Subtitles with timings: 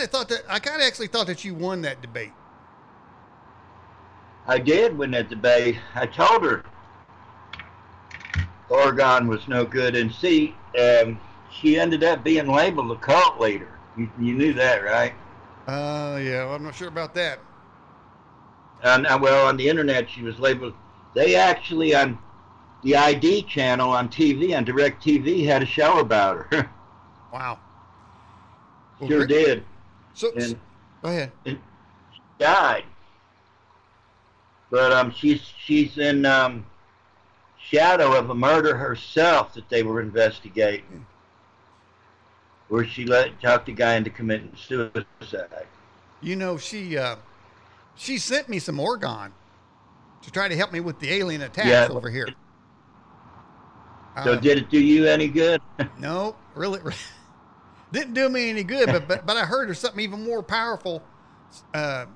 [0.00, 2.32] kind of thought that I kind of actually thought that you won that debate.
[4.46, 5.78] I did win that debate.
[5.94, 6.64] I told her
[8.70, 11.20] orgone was no good, and see, um,
[11.50, 13.78] she ended up being labeled a cult leader.
[13.96, 15.12] You, you knew that, right?
[15.66, 17.40] Uh, yeah, well, I'm not sure about that.
[18.82, 20.72] And uh, well, on the internet, she was labeled.
[21.12, 22.18] They actually on
[22.82, 26.70] the ID channel on TV on Direct TV had a show about her.
[27.32, 27.58] wow.
[28.98, 29.64] Well, sure did.
[30.20, 30.60] So, and,
[31.02, 31.32] go ahead.
[31.46, 31.58] And
[32.12, 32.84] she died,
[34.70, 36.66] but um, she's she's in um,
[37.58, 41.06] shadow of a murder herself that they were investigating,
[42.68, 45.66] where she let talked the guy into committing suicide.
[46.20, 47.16] You know, she uh,
[47.94, 49.30] she sent me some orgone
[50.20, 51.88] to try to help me with the alien attacks yeah.
[51.88, 52.28] over here.
[54.22, 55.62] So uh, did it do you any good?
[55.98, 56.80] no, really,
[57.92, 58.86] didn't do me any good.
[58.86, 61.02] But but but I heard there's something even more powerful,
[61.74, 62.06] uh,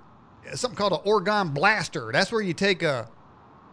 [0.55, 2.11] something called an orgone blaster.
[2.13, 3.09] That's where you take a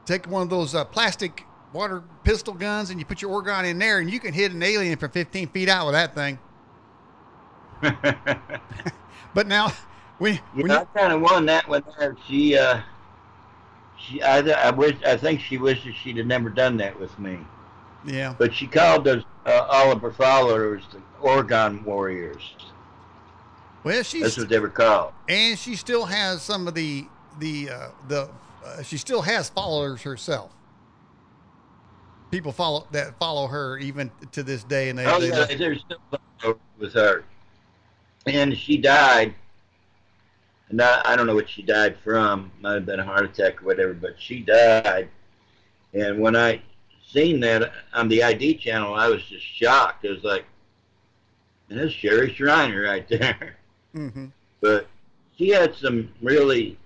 [0.05, 3.79] take one of those uh, plastic water pistol guns and you put your orgone in
[3.79, 6.39] there and you can hit an alien from 15 feet out with that thing.
[9.33, 9.71] but now,
[10.19, 11.83] we yeah, you, I kind of won that one.
[11.97, 12.15] There.
[12.27, 12.81] She, uh,
[13.97, 17.39] she, I, I wish, I think she wishes she'd have never done that with me.
[18.05, 18.35] Yeah.
[18.37, 22.55] But she called those uh, all of her followers the Orgone Warriors.
[23.83, 25.13] Well, she's that's what they were called.
[25.27, 27.05] And she still has some of the
[27.39, 28.29] the uh, the
[28.65, 30.51] uh, she still has followers herself
[32.31, 35.05] people follow that follow her even to this day, and they.
[35.05, 35.83] Oh they yeah, there's
[36.39, 37.23] still with her,
[38.25, 39.35] and she died.
[40.69, 42.49] And I, I don't know what she died from.
[42.61, 45.09] Might have been a heart attack or whatever, but she died.
[45.93, 46.61] And when I
[47.11, 50.05] seen that on the ID channel, I was just shocked.
[50.05, 50.45] It was like,
[51.69, 53.57] and that's Sherry Shriner right there.
[53.95, 54.27] Mm-hmm.
[54.61, 54.87] But
[55.37, 56.77] she had some really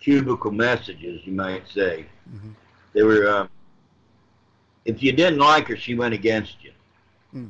[0.00, 2.06] cubicle messages, you might say.
[2.32, 2.50] Mm-hmm.
[2.94, 3.48] They were um,
[4.84, 6.72] if you didn't like her, she went against you.
[7.32, 7.48] Hmm.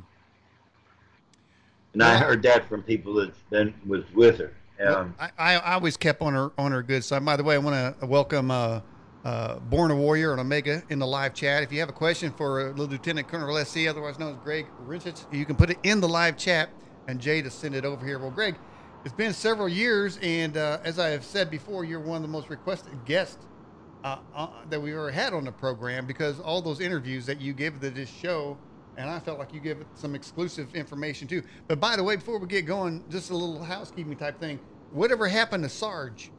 [1.93, 4.53] And well, I heard that from people that been was with her.
[4.79, 7.23] Um, well, I, I always kept on her on her good side.
[7.25, 8.81] By the way, I want to welcome uh,
[9.23, 11.63] uh, Born a Warrior on Omega in the live chat.
[11.63, 15.31] If you have a question for uh, Lieutenant Colonel SC, otherwise known as Greg Rinchich,
[15.31, 16.69] you can put it in the live chat,
[17.07, 18.19] and Jay to send it over here.
[18.19, 18.55] Well, Greg,
[19.03, 22.27] it's been several years, and uh, as I have said before, you're one of the
[22.27, 23.45] most requested guests
[24.03, 27.53] uh, uh, that we've ever had on the program because all those interviews that you
[27.53, 28.57] give to this show,
[28.97, 31.43] and I felt like you give some exclusive information too.
[31.67, 34.59] But by the way, before we get going, just a little housekeeping type thing.
[34.91, 36.31] Whatever happened to Sarge?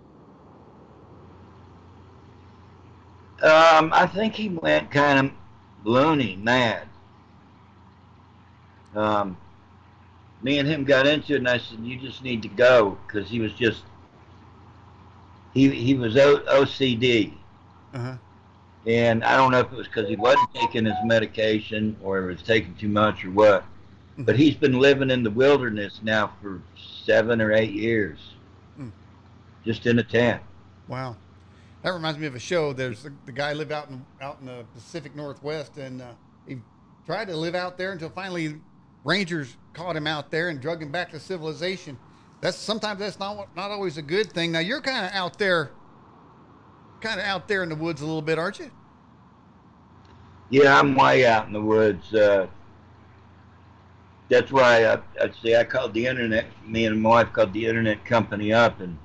[3.43, 5.33] Um, I think he went kind of
[5.85, 6.87] loony, mad.
[8.95, 9.37] Um,
[10.43, 13.29] me and him got into it, and I said, "You just need to go," because
[13.29, 13.83] he was just
[15.55, 17.33] he he was o- OCD.
[17.95, 18.17] Uh-huh.
[18.87, 22.27] And I don't know if it was because he wasn't taking his medication or he
[22.27, 23.63] was taking too much or what.
[23.63, 24.25] Mm-hmm.
[24.25, 26.61] But he's been living in the wilderness now for
[27.05, 28.19] seven or eight years,
[28.79, 28.91] mm.
[29.65, 30.43] just in a tent.
[30.89, 31.17] Wow,
[31.83, 32.73] that reminds me of a show.
[32.73, 36.13] There's the, the guy lived out in out in the Pacific Northwest, and uh,
[36.47, 36.59] he
[37.07, 38.61] tried to live out there until finally
[39.05, 41.99] rangers caught him out there and drug him back to civilization.
[42.41, 44.53] That's sometimes that's not not always a good thing.
[44.53, 45.71] Now you're kind of out there
[47.01, 48.71] kind of out there in the woods a little bit, aren't you?
[50.51, 52.15] Yeah, I'm way out in the woods.
[52.15, 52.47] Uh,
[54.29, 56.47] that's why I, I say I called the internet.
[56.67, 58.97] Me and my wife called the internet company up, and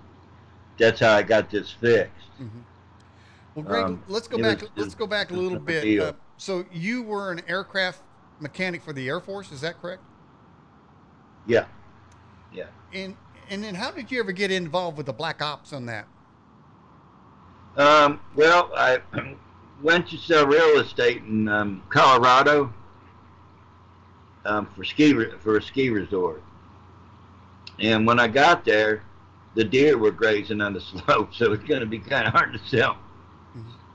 [0.77, 2.13] that's how I got this fixed.
[2.41, 2.59] Mm-hmm.
[3.57, 4.61] Well, Greg, um, let's go back.
[4.75, 5.99] let's go back a little bit.
[5.99, 8.03] Uh, so you were an aircraft
[8.39, 10.03] mechanic for the Air Force, is that correct?
[11.47, 11.65] Yeah,
[12.53, 12.67] yeah.
[12.93, 13.17] And
[13.49, 16.05] and then how did you ever get involved with the Black Ops on that?
[17.77, 18.99] Um, well, I
[19.81, 22.71] went to sell real estate in um, Colorado
[24.45, 26.43] um, for ski for a ski resort,
[27.79, 29.01] and when I got there,
[29.55, 32.53] the deer were grazing on the slope, so it's going to be kind of hard
[32.53, 32.99] to sell.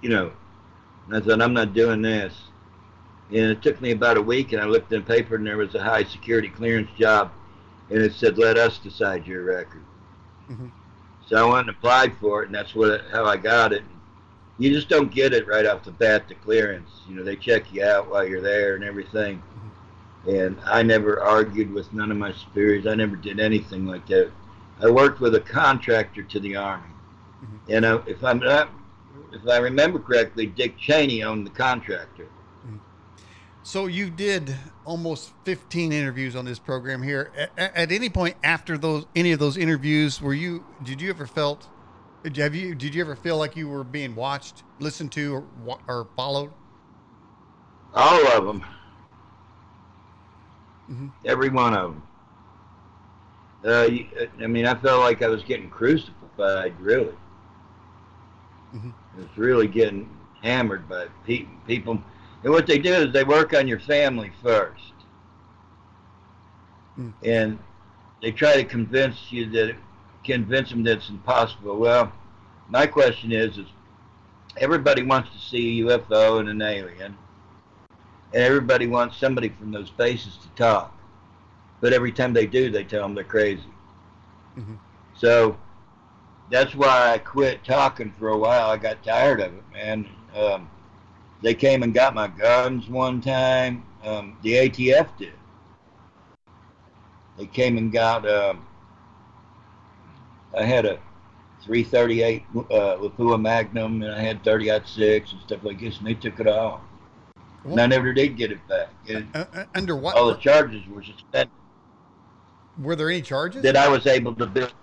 [0.03, 0.33] You know,
[1.11, 2.35] I said, I'm not doing this.
[3.31, 5.57] And it took me about a week, and I looked in the paper, and there
[5.57, 7.33] was a high security clearance job,
[7.89, 9.83] and it said, "Let us decide your record."
[10.51, 10.69] Mm-hmm.
[11.27, 13.85] So I went and applied for it, and that's what how I got it.
[14.59, 16.91] You just don't get it right off the bat, the clearance.
[17.09, 19.39] You know, they check you out while you're there and everything.
[19.39, 20.31] Mm-hmm.
[20.37, 22.87] And I never argued with none of my superiors.
[22.87, 24.31] I never did anything like that.
[24.83, 26.85] I worked with a contractor to the Army.
[27.43, 27.73] Mm-hmm.
[27.73, 28.69] And uh, if I'm not,
[29.33, 32.25] if I remember correctly, Dick Cheney owned the contractor.
[32.67, 32.77] Mm-hmm.
[33.63, 34.55] So you did
[34.85, 37.33] almost 15 interviews on this program here.
[37.57, 40.65] At, at, any point after those, any of those interviews, were you?
[40.83, 41.69] Did you ever felt?
[42.37, 42.75] Have you?
[42.75, 46.53] Did you ever feel like you were being watched, listened to, or, or followed?
[47.95, 48.65] All of them.
[50.91, 51.09] Mm-hmm.
[51.25, 52.03] Every one of them.
[53.65, 53.89] Uh,
[54.43, 57.15] I mean, I felt like I was getting crucified, really.
[58.75, 58.91] Mm-hmm.
[59.15, 60.09] I was really getting
[60.43, 62.03] hammered by pe- people
[62.43, 64.93] and what they do is they work on your family first.
[66.99, 67.13] Mm.
[67.25, 67.59] And
[68.21, 69.77] they try to convince you that,
[70.25, 71.79] convince them that it's impossible.
[71.79, 72.13] Well,
[72.69, 73.67] my question is, is
[74.57, 77.17] everybody wants to see a UFO and an alien.
[78.35, 80.97] And everybody wants somebody from those faces to talk.
[81.81, 83.63] But every time they do, they tell them they're crazy.
[84.57, 84.75] Mm-hmm.
[85.17, 85.57] So
[86.53, 88.69] that's why I quit talking for a while.
[88.69, 90.07] I got tired of it, man.
[90.37, 90.71] Um,
[91.41, 93.85] they came and got my guns one time.
[94.05, 95.33] Um, the ATF did.
[97.39, 98.29] They came and got.
[98.29, 98.67] Um,
[100.57, 100.99] I had a
[101.65, 102.61] 338 uh,
[102.99, 106.47] Lapua Magnum, and I had 30 six and stuff like this, and they took it
[106.47, 106.83] all.
[107.65, 108.91] And I never did get it back.
[109.09, 110.17] And uh, uh, under what?
[110.17, 111.51] All the charges were suspended.
[112.79, 113.63] Were there any charges?
[113.63, 114.75] That I was able to build.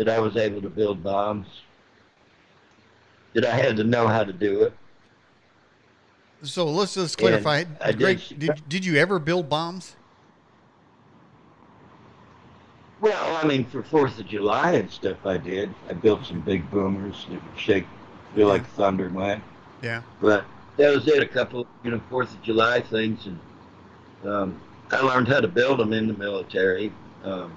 [0.00, 1.46] That I was able to build bombs
[3.34, 4.72] that I had to know how to do it.
[6.40, 7.64] So let's just clarify.
[7.98, 9.96] Greg, did, did, did you ever build bombs?
[13.02, 15.68] Well, I mean, for Fourth of July and stuff, I did.
[15.90, 17.84] I built some big boomers that would shake,
[18.34, 18.52] feel yeah.
[18.54, 19.44] like thunder went.
[19.82, 20.00] Yeah.
[20.22, 20.46] But
[20.78, 21.22] that was it.
[21.22, 23.38] A couple, you know, Fourth of July things, and
[24.24, 24.60] um,
[24.90, 26.90] I learned how to build them in the military,
[27.22, 27.52] um,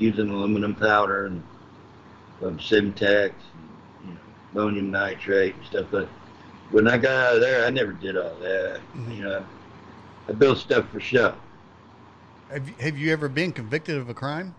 [0.00, 1.42] using aluminum powder and
[2.42, 3.32] um, Semtex
[4.52, 5.86] ammonium nitrate and stuff.
[5.90, 6.08] But
[6.70, 8.80] when I got out of there, I never did all that.
[8.94, 9.12] Mm-hmm.
[9.12, 9.46] You know,
[10.28, 11.34] I built stuff for show.
[12.50, 14.54] Have you, have you ever been convicted of a crime?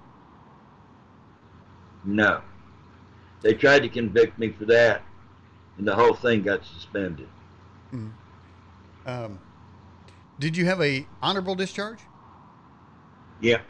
[2.05, 2.41] No.
[3.41, 5.01] They tried to convict me for that,
[5.77, 7.27] and the whole thing got suspended.
[7.93, 8.09] Mm-hmm.
[9.05, 9.39] Um,
[10.39, 11.99] did you have a honorable discharge?
[13.41, 13.61] Yeah.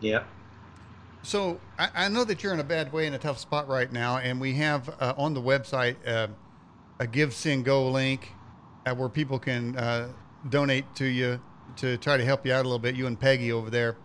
[0.00, 0.22] Yeah.
[1.22, 3.92] So I, I, know that you're in a bad way in a tough spot right
[3.92, 6.28] now, and we have uh, on the website uh,
[6.98, 8.32] a Give Send Go link
[8.86, 10.08] uh, where people can uh,
[10.48, 11.40] donate to you
[11.76, 12.94] to try to help you out a little bit.
[12.94, 13.96] You and Peggy over there.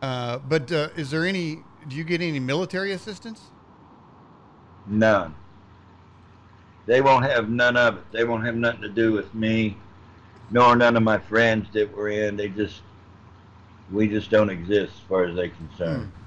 [0.00, 1.58] Uh, but uh, is there any?
[1.86, 3.42] Do you get any military assistance?
[4.86, 5.34] None.
[6.86, 8.04] They won't have none of it.
[8.12, 9.76] They won't have nothing to do with me,
[10.50, 12.36] nor none of my friends that were in.
[12.36, 12.82] They just,
[13.90, 16.10] we just don't exist as far as they're concerned.
[16.12, 16.23] Hmm.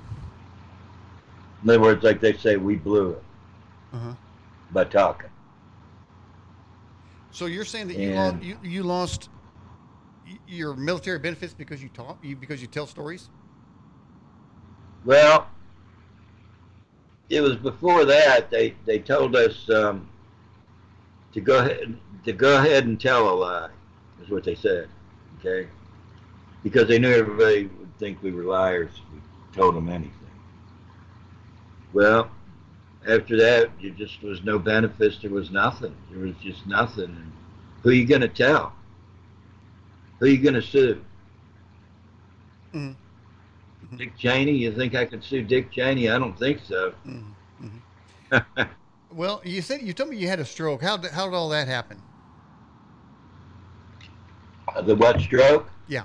[1.64, 3.24] In other words, like they say, we blew it
[3.94, 4.14] uh-huh.
[4.72, 5.30] by talking.
[7.32, 9.30] So you're saying that you lost, you, you lost
[10.48, 13.30] your military benefits because you talk you because you tell stories?
[15.06, 15.48] Well,
[17.30, 20.10] it was before that they they told us um,
[21.34, 23.70] to go ahead to go ahead and tell a lie
[24.24, 24.90] is what they said.
[25.40, 25.68] Okay,
[26.64, 28.92] because they knew everybody would think we were liars.
[28.92, 30.27] If we told them anything.
[31.98, 32.30] Well,
[33.08, 35.18] after that, there just was no benefits.
[35.20, 35.96] There was nothing.
[36.12, 37.06] There was just nothing.
[37.06, 37.32] And
[37.82, 38.74] who are you going to tell?
[40.20, 41.04] Who are you going to sue?
[42.72, 43.98] Mm-hmm.
[43.98, 44.52] Dick Cheney?
[44.52, 46.08] You think I could sue Dick Cheney?
[46.08, 46.94] I don't think so.
[47.08, 48.62] Mm-hmm.
[49.12, 50.84] well, you said you told me you had a stroke.
[50.84, 52.00] How did, how did all that happen?
[54.68, 55.68] Uh, the what stroke?
[55.88, 56.04] Yeah.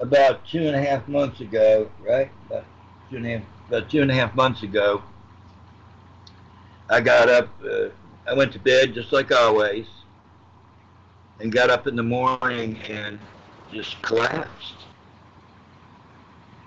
[0.00, 2.30] About two and a half months ago, right?
[2.46, 2.64] About
[3.10, 5.02] two and a half, about two and a half months ago,
[6.88, 7.48] I got up.
[7.62, 7.88] Uh,
[8.26, 9.86] I went to bed just like always,
[11.38, 13.18] and got up in the morning and
[13.72, 14.74] just collapsed.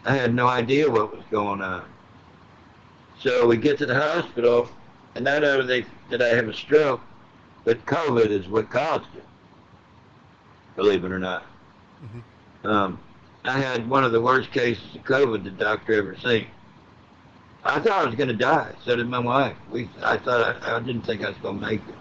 [0.05, 1.85] I had no idea what was going on.
[3.19, 4.69] So we get to the hospital,
[5.15, 7.01] and not only did I have a stroke,
[7.63, 9.23] but COVID is what caused it.
[10.75, 11.43] Believe it or not.
[12.03, 12.67] Mm-hmm.
[12.67, 12.99] Um,
[13.45, 16.47] I had one of the worst cases of COVID the doctor ever seen.
[17.63, 18.73] I thought I was going to die.
[18.85, 19.55] So did my wife.
[19.69, 21.95] We, I thought I, I didn't think I was going to make it.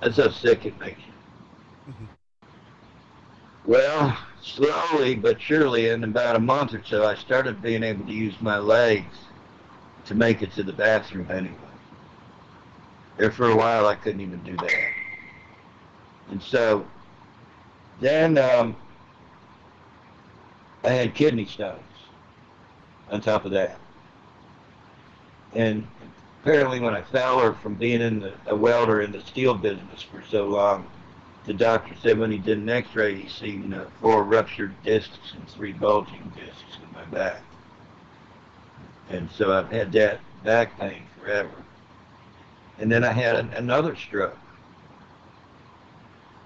[0.00, 1.92] That's how sick it makes you.
[1.92, 2.04] Mm-hmm.
[3.66, 8.12] Well, slowly but surely, in about a month or so, I started being able to
[8.12, 9.16] use my legs
[10.06, 11.56] to make it to the bathroom anyway.
[13.16, 14.88] There for a while, I couldn't even do that.
[16.30, 16.86] And so
[18.00, 18.76] then um,
[20.86, 21.82] I had kidney stones
[23.10, 23.80] on top of that.
[25.52, 25.84] And
[26.40, 30.02] apparently when I fell or from being in the, a welder in the steel business
[30.02, 30.86] for so long,
[31.44, 35.48] the doctor said when he did an x-ray, he seen uh, four ruptured discs and
[35.48, 37.42] three bulging discs in my back.
[39.10, 41.50] And so I've had that back pain forever.
[42.78, 44.38] And then I had an, another stroke.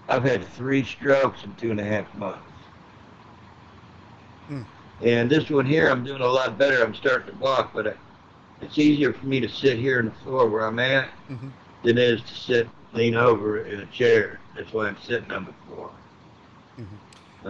[0.09, 2.50] I've had three strokes in two and a half months.
[5.02, 6.83] And this one here, I'm doing a lot better.
[6.83, 7.92] I'm starting to walk, but I,
[8.61, 11.49] it's easier for me to sit here on the floor where I'm at hmm
[11.83, 14.38] than it is to sit, lean over in a chair.
[14.54, 15.90] That's why I'm sitting on the floor.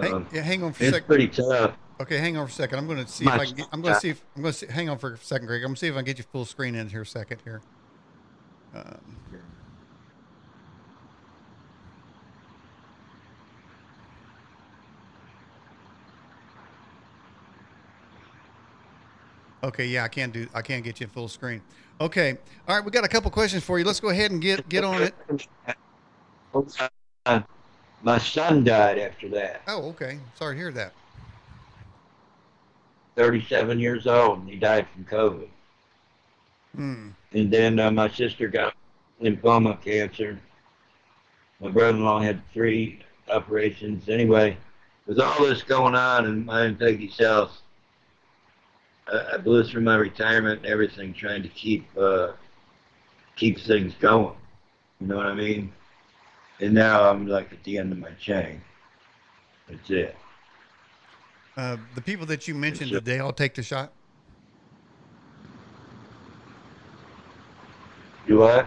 [0.01, 1.07] Hang, Um, yeah, hang on for a it's second.
[1.09, 1.75] pretty tough.
[2.01, 2.79] Okay, hang on for a second.
[2.79, 3.55] I'm going to see My- if I can.
[3.57, 5.49] Get, I'm going to see if I'm going to see, hang on for a second,
[5.49, 5.63] Greg.
[5.63, 7.41] I'm going to see if I can get you full screen in here a second
[7.43, 7.61] here.
[8.73, 9.01] Um,
[19.63, 20.47] okay, yeah, I can't do.
[20.55, 21.63] I can't get you full screen.
[22.01, 22.85] Okay, all right.
[22.85, 23.85] We got a couple questions for you.
[23.85, 25.15] Let's go ahead and get get on it.
[27.27, 27.41] Uh,
[28.03, 29.63] my son died after that.
[29.69, 30.19] Oh, okay.
[30.35, 30.93] Sorry to hear that.
[33.17, 35.49] 37 years old, and he died from COVID.
[36.75, 37.09] Hmm.
[37.33, 38.75] And then uh, my sister got
[39.21, 40.41] lymphoma cancer.
[41.61, 44.09] My brother-in-law had three operations.
[44.09, 44.57] Anyway,
[45.07, 47.61] with all this going on in my and Peggy's health,
[49.13, 52.33] I, I blew through my retirement and everything, trying to keep uh,
[53.37, 54.37] keep things going.
[55.01, 55.73] You know what I mean?
[56.61, 58.61] And now I'm like at the end of my chain.
[59.69, 60.17] That's it.
[61.57, 63.93] Uh, the people that you mentioned, did they all take the shot?
[68.27, 68.67] Do what?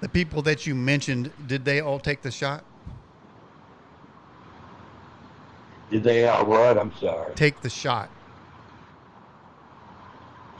[0.00, 2.64] The people that you mentioned, did they all take the shot?
[5.90, 6.78] Did they all what?
[6.78, 7.34] I'm sorry.
[7.34, 8.08] Take the shot.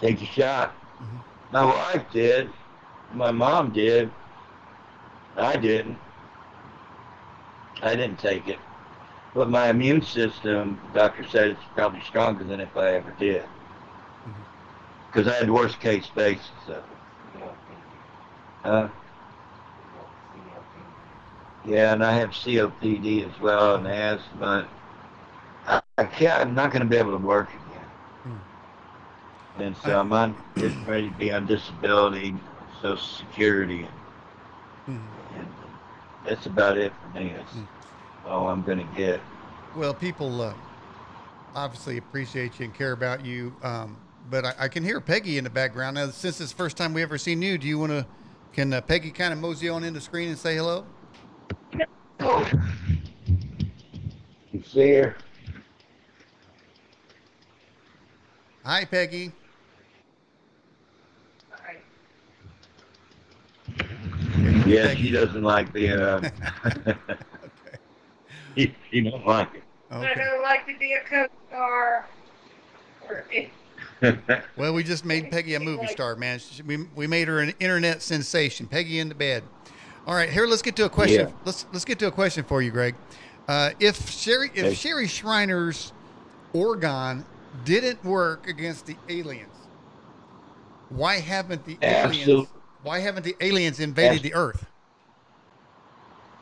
[0.02, 0.74] Take a shot.
[1.00, 1.22] Mhm.
[1.52, 2.52] My wife did.
[3.14, 4.10] My mom did.
[5.36, 5.96] I didn't.
[7.82, 8.58] I didn't take it.
[9.34, 13.44] But my immune system, doctor said it's probably stronger than if I ever did.
[15.06, 16.84] Because I had worst case basis of it.
[18.64, 18.88] Uh,
[21.64, 24.68] yeah, and I have COPD as well and asthma.
[25.96, 27.48] I, can't, I'm not going to be able to work.
[29.58, 32.34] And so I'm on, getting ready to be on disability,
[32.80, 33.86] Social Security,
[34.88, 35.08] Mhm.
[35.36, 35.46] and
[36.24, 37.32] that's about it for me.
[37.36, 37.68] That's Mm.
[38.24, 39.20] all I'm going to get.
[39.74, 40.54] Well, people uh,
[41.54, 45.44] obviously appreciate you and care about you, um, but I, I can hear Peggy in
[45.44, 45.94] the background.
[45.96, 48.06] Now, since it's the first time we ever seen you, do you want to?
[48.52, 50.86] Can uh, Peggy kind of mosey on in the screen and say hello?
[54.52, 55.16] You see her?
[58.64, 59.32] Hi, Peggy.
[64.66, 65.02] Yeah, Peggy.
[65.02, 65.92] she doesn't like the.
[65.92, 66.24] on.
[66.66, 66.94] Okay.
[68.56, 69.48] she, she don't like
[69.90, 70.14] I Okay.
[70.24, 72.06] don't like to be a co-star.
[73.30, 73.50] It.
[74.56, 76.40] Well, we just made Peggy a movie star, man.
[76.40, 78.66] She, we, we made her an internet sensation.
[78.66, 79.44] Peggy in the bed.
[80.08, 81.28] All right, here let's get to a question.
[81.28, 81.34] Yeah.
[81.44, 82.96] Let's let's get to a question for you, Greg.
[83.46, 84.74] Uh, if Sherry if Okay.
[84.74, 85.92] Sherry Shriner's
[86.52, 87.24] orgone
[87.64, 89.54] didn't work against the aliens,
[90.88, 92.48] why haven't the aliens Absolute-
[92.82, 94.66] why haven't the aliens invaded Abs- the Earth?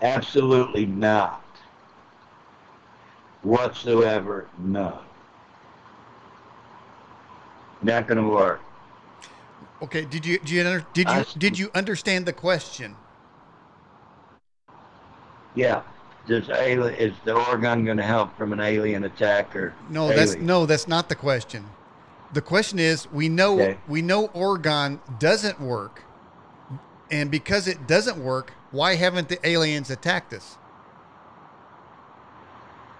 [0.02, 1.44] Absolutely not.
[3.42, 4.98] Whatsoever, no.
[7.82, 8.60] Not going to work.
[9.82, 12.96] Okay, did you did you did you I- did you understand the question?
[15.54, 15.82] Yeah.
[16.26, 20.36] Does alien, is the orgone going to help from an alien attack or No, that's
[20.36, 21.66] no, that's not the question.
[22.34, 23.78] The question is, we know Okay.
[23.88, 26.02] we know orgone doesn't work,
[27.10, 30.56] and because it doesn't work, why haven't the aliens attacked us?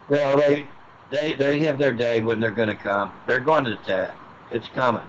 [0.09, 0.67] Well, they
[1.11, 3.13] they they have their day when they're going to come.
[3.27, 4.15] They're going to attack.
[4.51, 5.07] It's coming.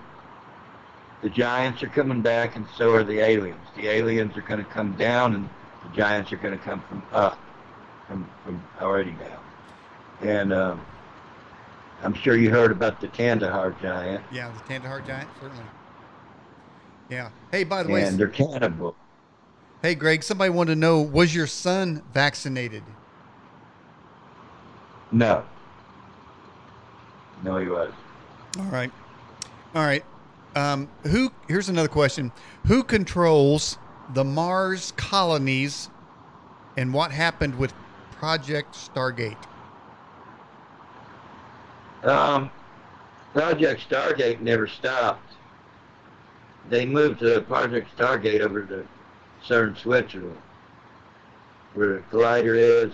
[1.22, 3.66] The giants are coming back, and so are the aliens.
[3.76, 5.48] The aliens are going to come down, and
[5.84, 7.38] the giants are going to come from up,
[8.06, 9.40] from from already down.
[10.20, 10.80] And um,
[12.02, 15.64] I'm sure you heard about the Kandahar giant, Yeah, the Kandahar giant, certainly.
[17.12, 17.28] Yeah.
[17.50, 18.96] Hey, by the way, and they're cannibal.
[19.82, 22.82] hey, Greg, somebody wanted to know: Was your son vaccinated?
[25.10, 25.44] No,
[27.42, 27.92] no, he was.
[28.58, 28.90] All right,
[29.74, 30.02] all right.
[30.56, 31.30] Um, who?
[31.48, 32.32] Here's another question:
[32.66, 33.76] Who controls
[34.14, 35.90] the Mars colonies,
[36.78, 37.74] and what happened with
[38.12, 39.36] Project Stargate?
[42.04, 42.50] Um,
[43.34, 45.31] Project Stargate never stopped.
[46.68, 48.86] They moved the Project Stargate over to
[49.42, 50.40] southern Switzerland,
[51.74, 52.92] where the collider is.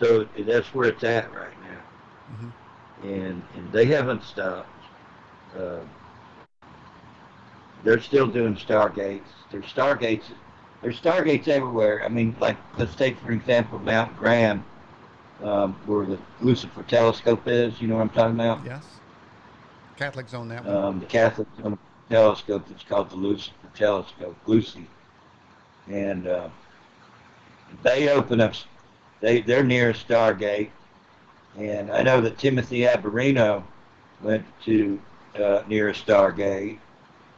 [0.00, 1.82] So that's where it's at right now,
[2.28, 2.50] hmm
[3.02, 4.68] and and they haven't stopped.
[5.58, 5.80] Uh,
[7.84, 9.22] they're still doing Stargates.
[9.50, 10.24] There's Stargates.
[10.82, 12.02] There's Stargates everywhere.
[12.04, 14.64] I mean, like let's take for example Mount Graham,
[15.42, 17.80] um, where the Lucifer telescope is.
[17.80, 18.60] You know what I'm talking about?
[18.62, 19.00] Yes.
[19.96, 20.80] Catholics own that one.
[20.84, 21.48] um, the Catholic
[22.10, 24.86] telescope that's called the Lucifer telescope, Lucy,
[25.88, 26.48] and uh,
[27.82, 28.54] they open up.
[29.20, 30.70] They they're near Stargate,
[31.58, 33.62] and I know that Timothy Alberino
[34.22, 35.00] went to
[35.36, 36.78] uh, near a Stargate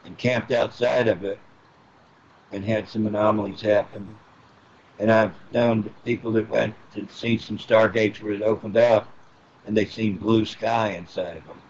[0.05, 1.39] and camped outside of it,
[2.51, 4.15] and had some anomalies happen.
[4.99, 9.07] And I've known people that went to see some Stargates where it opened up,
[9.65, 11.61] and they seen blue sky inside of them.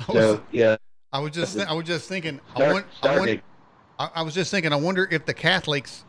[0.08, 0.76] I was, So yeah,
[1.12, 2.40] I was just I was just thinking.
[2.54, 3.42] I, want, I, want.
[3.98, 4.72] I, was just thinking.
[4.72, 6.04] I wonder if the Catholics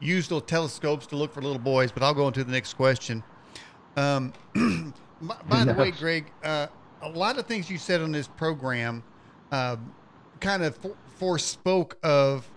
[0.00, 1.92] use those telescopes to look for little boys.
[1.92, 3.22] But I'll go into the next question.
[3.96, 4.32] Um,
[5.22, 6.68] by, by the way, Greg, uh,
[7.02, 9.02] a lot of things you said on this program
[9.52, 9.76] uh,
[10.40, 12.50] kind of for, forespoke of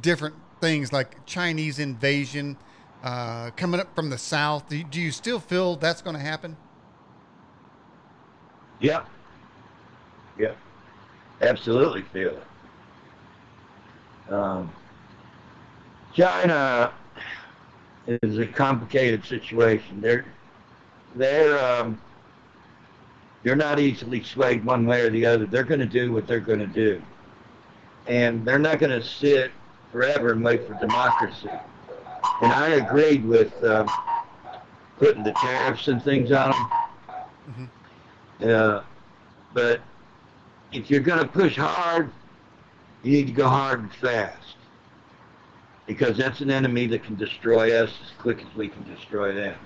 [0.00, 2.56] different things like Chinese invasion
[3.02, 4.68] uh, coming up from the south.
[4.68, 6.56] Do you, do you still feel that's going to happen?
[8.80, 9.08] Yep.
[10.38, 10.56] Yep.
[11.40, 12.36] Absolutely feel
[14.28, 14.32] it.
[14.32, 14.72] Um,
[16.14, 16.92] China
[18.06, 20.00] is a complicated situation.
[20.00, 20.24] They're
[21.14, 22.00] they're um,
[23.42, 25.46] they're not easily swayed one way or the other.
[25.46, 27.02] They're going to do what they're going to do,
[28.06, 29.52] and they're not going to sit
[29.92, 31.50] forever and wait for democracy.
[32.42, 33.88] And I agreed with um,
[34.98, 37.70] putting the tariffs and things on them.
[38.50, 38.82] Uh,
[39.54, 39.80] but
[40.76, 42.10] if you're going to push hard,
[43.02, 44.56] you need to go hard and fast.
[45.86, 49.56] Because that's an enemy that can destroy us as quick as we can destroy them.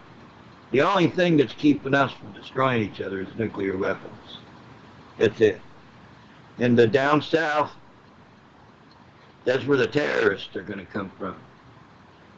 [0.70, 4.38] The only thing that's keeping us from destroying each other is nuclear weapons.
[5.18, 5.60] That's it.
[6.58, 7.72] And the down south,
[9.44, 11.36] that's where the terrorists are going to come from.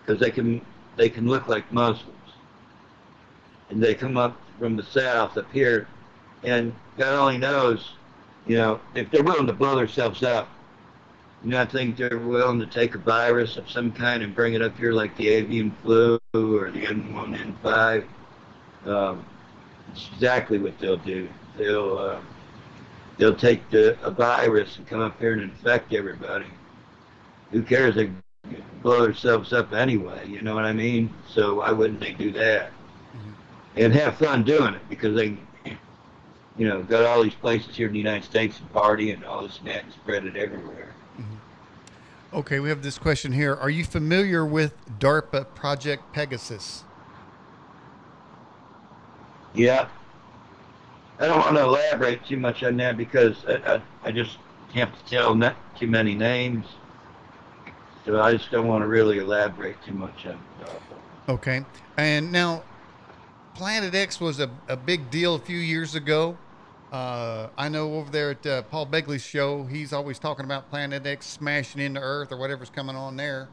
[0.01, 0.65] Because they can,
[0.97, 2.09] they can look like Muslims.
[3.69, 5.89] And they come up from the south up here
[6.45, 7.93] and God only knows,
[8.47, 10.49] you know, if they're willing to blow themselves up,
[11.45, 14.55] you know, I think they're willing to take a virus of some kind and bring
[14.55, 18.07] it up here like the avian flu or the N1N5.
[18.87, 19.25] Um,
[19.93, 21.29] it's exactly what they'll do.
[21.57, 22.21] They'll uh,
[23.19, 26.47] they'll take the, a virus and come up here and infect everybody.
[27.51, 27.95] Who cares?
[27.97, 28.11] They
[28.83, 30.27] blow themselves up anyway.
[30.29, 31.13] You know what I mean?
[31.29, 32.73] So why wouldn't they do that?
[33.77, 35.37] And have fun doing it because they
[36.57, 39.25] you know, go to all these places here in the United States and party and
[39.25, 40.95] all this and that and spread it everywhere.
[41.19, 42.37] Mm-hmm.
[42.37, 43.55] Okay, we have this question here.
[43.55, 46.85] Are you familiar with DARPA Project Pegasus?
[49.55, 49.89] Yeah.
[51.19, 54.39] I don't want to elaborate too much on that because I, I, I just
[54.75, 56.67] have to tell not too many names.
[58.05, 61.33] So I just don't want to really elaborate too much on DARPA.
[61.33, 61.65] Okay.
[61.97, 62.65] And now,
[63.63, 66.37] Planet X was a, a big deal a few years ago.
[66.91, 71.07] Uh, I know over there at uh, Paul Begley's show, he's always talking about Planet
[71.07, 73.51] X smashing into Earth or whatever's coming on there.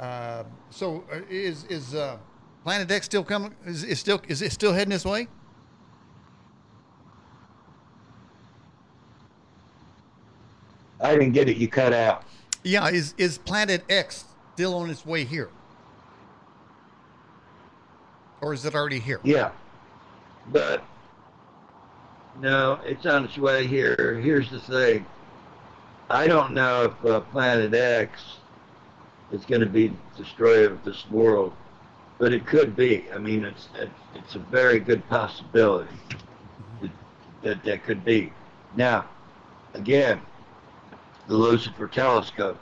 [0.00, 2.16] Uh, so uh, is is uh,
[2.64, 3.54] Planet X still coming?
[3.66, 5.28] Is, is still is it still heading this way?
[10.98, 11.58] I didn't get it.
[11.58, 12.24] You cut out.
[12.64, 12.88] Yeah.
[12.88, 15.50] Is is Planet X still on its way here,
[18.42, 19.20] or is it already here?
[19.22, 19.52] Yeah.
[20.48, 20.84] But
[22.40, 24.20] no, it's on its way here.
[24.22, 25.06] Here's the thing.
[26.10, 28.20] I don't know if uh, Planet X
[29.30, 31.54] is going to be destroyer of this world,
[32.18, 33.06] but it could be.
[33.14, 35.96] I mean, it's it's, it's a very good possibility
[36.82, 36.90] that,
[37.42, 38.32] that that could be.
[38.76, 39.08] Now,
[39.74, 40.20] again,
[41.28, 42.58] the Lucifer telescope.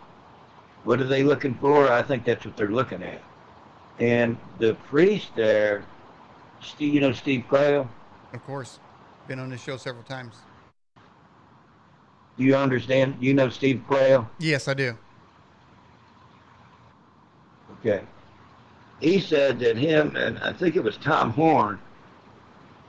[0.85, 1.90] What are they looking for?
[1.90, 3.23] I think that's what they're looking at.
[4.01, 5.85] And the priest there,
[6.63, 7.89] Steve, you know Steve Quayle?
[8.33, 8.81] Of course,
[9.29, 10.37] been on this show several times.
[12.39, 13.17] Do you understand?
[13.21, 14.29] You know Steve Quayle?
[14.39, 14.97] Yes, I do.
[17.81, 18.03] Okay.
[19.01, 21.79] He said that him and I think it was Tom Horn,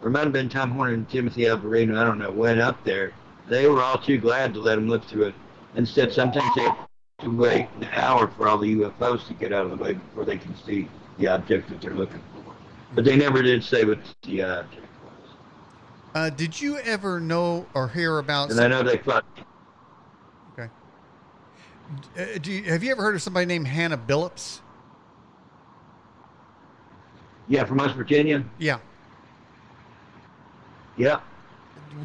[0.01, 2.83] or it might have been Tom Horn and Timothy Alberino, I don't know, went up
[2.85, 3.13] there.
[3.49, 5.35] They were all too glad to let him look through it.
[5.75, 6.67] Instead, sometimes they
[7.21, 10.25] to wait an hour for all the UFOs to get out of the way before
[10.25, 12.53] they can see the object that they're looking for.
[12.93, 15.35] But they never did say what the object was.
[16.13, 18.51] Uh, did you ever know or hear about?
[18.51, 19.25] And I know they fought.
[20.53, 20.69] Okay.
[22.17, 24.59] Uh, do you, have you ever heard of somebody named Hannah Billups?
[27.47, 28.43] Yeah, from West Virginia.
[28.59, 28.79] Yeah.
[30.97, 31.19] Yeah,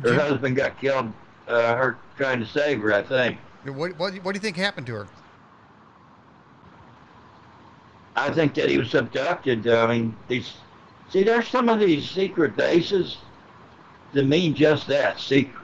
[0.02, 1.12] her you- husband got killed.
[1.46, 3.38] Uh, her trying to save her, I think.
[3.70, 5.08] What, what, what do you think happened to her?
[8.16, 9.66] I think that he was abducted.
[9.68, 10.54] I mean, these.
[11.10, 13.18] See, there's some of these secret bases
[14.12, 15.54] that mean just that, secret.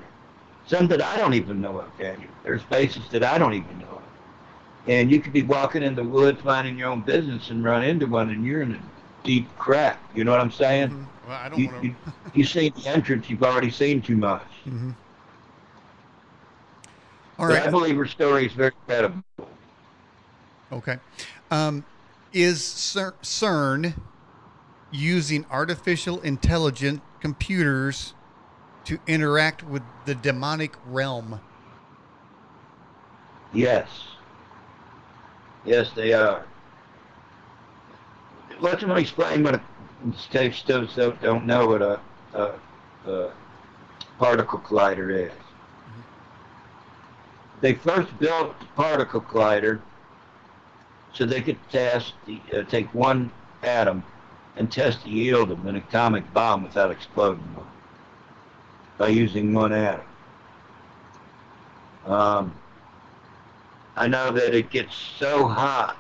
[0.67, 2.31] Some that I don't even know of, Daniel.
[2.45, 4.03] There's bases that I don't even know of.
[4.87, 8.07] And you could be walking in the woods, minding your own business, and run into
[8.07, 8.79] one, and you're in a
[9.25, 9.99] deep crack.
[10.15, 10.91] You know what I'm saying?
[10.91, 11.07] Mhm.
[11.27, 11.95] Well, I don't You, want you,
[12.35, 14.43] you seen the entrance, you've already seen too much.
[14.65, 14.91] to.
[17.39, 17.67] All But.
[17.67, 19.23] I believe her story is very credible.
[20.71, 20.99] Okay.
[21.51, 21.85] Um,
[22.33, 23.95] is CERN
[24.91, 28.15] using artificial intelligent computers
[28.85, 31.41] to interact with the demonic realm?
[33.53, 33.89] Yes.
[35.65, 36.47] Yes, they are.
[38.61, 39.61] Let me explain what a
[40.67, 42.01] those don't know what a,
[42.35, 42.53] a,
[43.07, 43.33] a
[44.19, 45.42] particle collider is.
[47.63, 49.81] They first built the particle collider
[51.15, 53.31] so they could test the, uh, take one
[53.63, 54.03] atom
[54.57, 57.49] and test the yield of an atomic bomb without exploding
[58.99, 60.05] by using one atom.
[62.05, 62.53] Um,
[63.97, 65.97] I know that it gets so hot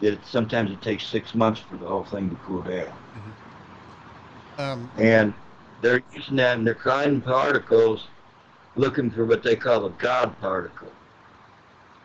[0.00, 2.92] that it, sometimes it takes six months for the whole thing to cool down.
[4.58, 5.32] Um, And
[5.80, 8.06] they're using that and they're creating particles
[8.78, 10.92] looking for what they call a God particle.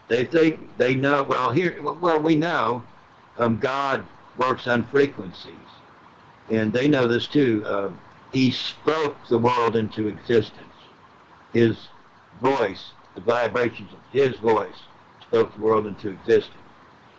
[0.07, 2.83] They think they know, well, here, well, we know
[3.38, 4.05] um, God
[4.38, 5.53] works on frequencies.
[6.49, 7.63] And they know this too.
[7.65, 7.89] Uh,
[8.31, 10.59] he spoke the world into existence.
[11.53, 11.77] His
[12.41, 14.75] voice, the vibrations of his voice,
[15.21, 16.57] spoke the world into existence.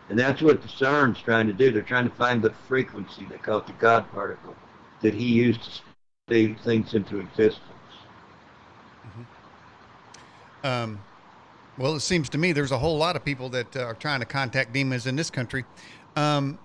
[0.08, 1.70] And that's what the CERN's trying to do.
[1.70, 4.54] They're trying to find the frequency, they call it the God particle,
[5.00, 5.70] that he used to
[6.28, 7.73] speak things into existence.
[10.64, 10.98] Um,
[11.78, 14.20] well, it seems to me there's a whole lot of people that uh, are trying
[14.20, 15.64] to contact demons in this country.
[16.16, 16.58] Um,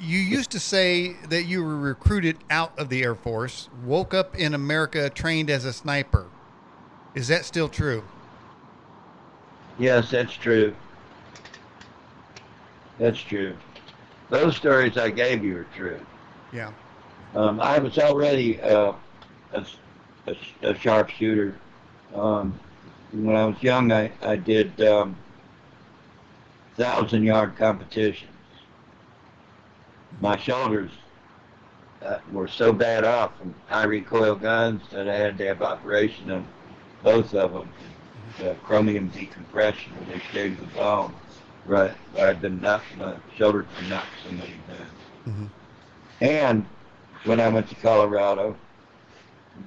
[0.00, 4.36] you used to say that you were recruited out of the Air Force, woke up
[4.36, 6.26] in America, trained as a sniper.
[7.14, 8.02] Is that still true?
[9.78, 10.74] Yes, that's true.
[12.98, 13.54] That's true.
[14.30, 16.00] Those stories I gave you are true.
[16.52, 16.72] Yeah.
[17.34, 18.92] Um, I was already uh,
[19.52, 19.66] a,
[20.26, 21.56] a, a sharpshooter.
[22.14, 22.58] Um,
[23.12, 25.16] when I was young, I, I did um,
[26.76, 28.30] thousand yard competitions.
[30.20, 30.90] My shoulders
[32.02, 36.30] uh, were so bad off from high recoil guns that I had to have operation
[36.30, 36.46] on
[37.02, 37.68] both of them.
[38.38, 41.14] The chromium decompression, they shaved the bone.
[41.66, 44.86] Right, I'd been knocked, my shoulders had knocked somebody down.
[45.34, 45.48] Mhm.
[46.20, 46.66] And
[47.24, 48.56] when I went to Colorado,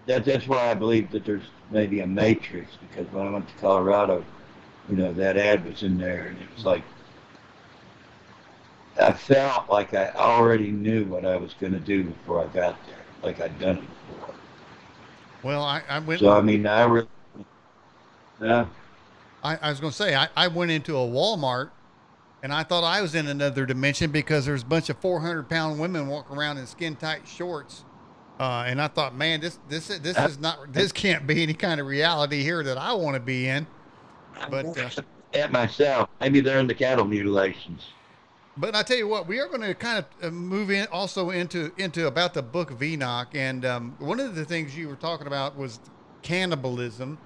[0.05, 3.53] that, that's why I believe that there's maybe a matrix because when I went to
[3.55, 4.23] Colorado,
[4.89, 6.83] you know, that ad was in there and it was like,
[8.99, 12.77] I felt like I already knew what I was going to do before I got
[12.87, 14.35] there, like I'd done it before.
[15.43, 16.19] Well, I, I went.
[16.19, 17.07] So, I mean, I really,
[18.41, 18.65] yeah,
[19.43, 21.69] I, I was going to say, I, I went into a Walmart
[22.43, 25.79] and I thought I was in another dimension because there's a bunch of 400 pound
[25.79, 27.83] women walking around in skin tight shorts.
[28.39, 31.81] Uh, and I thought, man, this this this is not this can't be any kind
[31.81, 33.65] of reality here that I want to be in.
[34.49, 34.89] But uh,
[35.33, 37.81] at myself, maybe they're in the cattle mutilations.
[38.55, 41.31] but I tell you what, we are going to kind of uh, move in also
[41.31, 44.95] into into about the Book of Enoch, and um, one of the things you were
[44.95, 45.79] talking about was
[46.21, 47.17] cannibalism.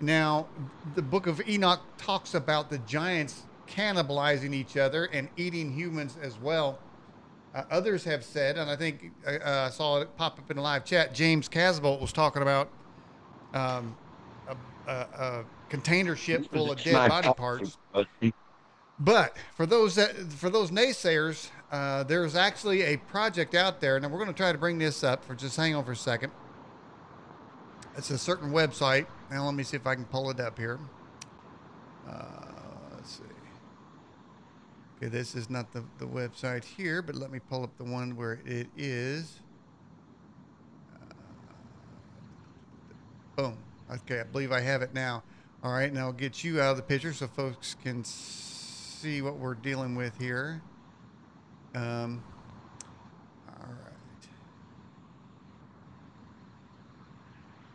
[0.00, 0.46] Now,
[0.94, 6.38] the Book of Enoch talks about the giants cannibalizing each other and eating humans as
[6.38, 6.78] well.
[7.54, 10.56] Uh, others have said, and I think uh, uh, I saw it pop up in
[10.56, 11.14] the live chat.
[11.14, 12.68] James Casbolt was talking about
[13.52, 13.96] um,
[14.48, 14.56] a,
[14.90, 17.78] a, a container ship full of dead body parts.
[18.98, 24.10] But for those that for those naysayers, uh, there's actually a project out there, and
[24.10, 25.24] we're going to try to bring this up.
[25.24, 26.32] For just hang on for a second.
[27.96, 29.06] It's a certain website.
[29.30, 30.80] Now let me see if I can pull it up here.
[32.08, 32.22] Uh,
[32.96, 33.22] let's see.
[35.04, 38.16] Okay, this is not the, the website here, but let me pull up the one
[38.16, 39.40] where it is.
[40.94, 41.12] Uh,
[43.36, 43.58] boom.
[43.92, 45.22] Okay, I believe I have it now.
[45.62, 49.36] All right, now I'll get you out of the picture so folks can see what
[49.36, 50.62] we're dealing with here.
[51.74, 52.24] Um,
[53.46, 54.28] all right.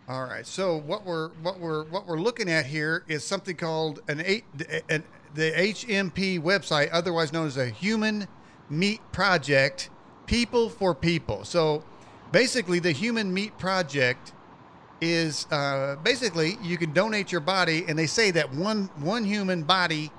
[0.08, 0.48] All right.
[0.48, 4.46] So what we're what we're what we're looking at here is something called an eight
[4.89, 5.04] an,
[5.36, 8.28] the HMP website, otherwise known as a Human
[8.70, 9.89] Meat Project,
[10.26, 11.44] People for People.
[11.44, 11.84] So
[12.32, 14.34] basically, the Human Meat Project
[15.02, 19.63] is uh, basically you can donate your body, and they say that one one human
[19.63, 20.12] body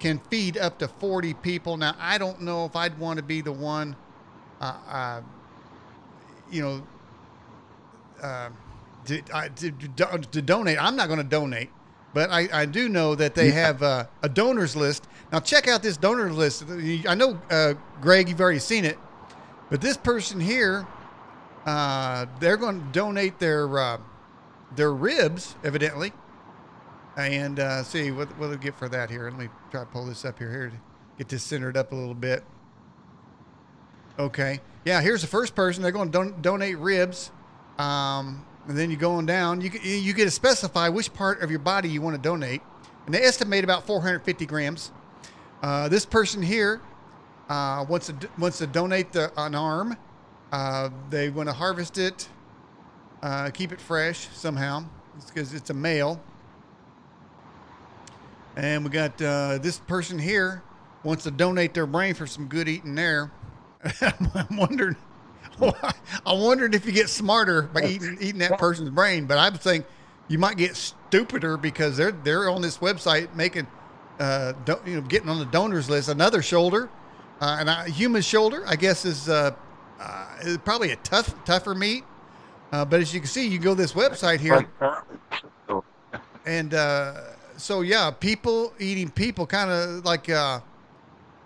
[0.00, 1.76] can feed up to forty people.
[1.76, 3.96] Now I don't know if I'd want to be the one,
[4.60, 5.20] uh, uh,
[6.50, 6.86] you know.
[8.22, 8.48] Uh,
[9.04, 9.20] to,
[9.96, 10.82] to, to donate.
[10.82, 11.70] I'm not going to donate,
[12.14, 15.06] but I, I do know that they have uh, a donors list.
[15.32, 16.64] Now check out this donors list.
[17.08, 18.98] I know, uh, Greg, you've already seen it,
[19.68, 20.86] but this person here,
[21.66, 23.98] uh, they're going to donate their uh,
[24.76, 26.12] their ribs, evidently.
[27.16, 29.24] And uh, see what what they get for that here.
[29.24, 30.76] Let me try to pull this up here here to
[31.18, 32.44] get this centered up a little bit.
[34.18, 35.00] Okay, yeah.
[35.00, 35.82] Here's the first person.
[35.82, 37.30] They're going to don- donate ribs.
[37.78, 39.60] Um, and then you go on down.
[39.60, 42.62] You you get to specify which part of your body you want to donate,
[43.06, 44.90] and they estimate about 450 grams.
[45.62, 46.80] Uh, this person here
[47.48, 49.96] uh, wants to wants to donate the, an arm.
[50.52, 52.28] Uh, they want to harvest it,
[53.22, 54.84] uh, keep it fresh somehow,
[55.26, 56.20] because it's, it's, a male.
[58.56, 60.62] And we got uh, this person here
[61.02, 63.32] wants to donate their brain for some good eating there.
[64.00, 64.96] I'm wondering
[66.26, 69.84] I wondered if you get smarter by eating eating that person's brain, but I saying
[70.28, 73.66] you might get stupider because they're they're on this website making,
[74.18, 76.08] uh, do, you know, getting on the donors list.
[76.08, 76.90] Another shoulder,
[77.40, 79.54] uh, and a human shoulder, I guess, is uh,
[80.00, 82.04] uh, is probably a tough tougher meat.
[82.72, 84.66] Uh, but as you can see, you go to this website here,
[86.44, 87.20] and uh,
[87.56, 90.60] so yeah, people eating people, kind of like uh,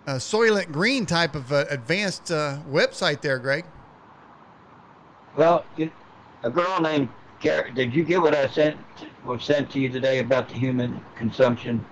[0.07, 3.65] a Soylent Green type of uh, advanced uh, website there, Greg.
[5.35, 5.65] Well,
[6.43, 8.77] a girl named Carrie, did you get what I sent
[9.25, 11.85] was sent to you today about the human consumption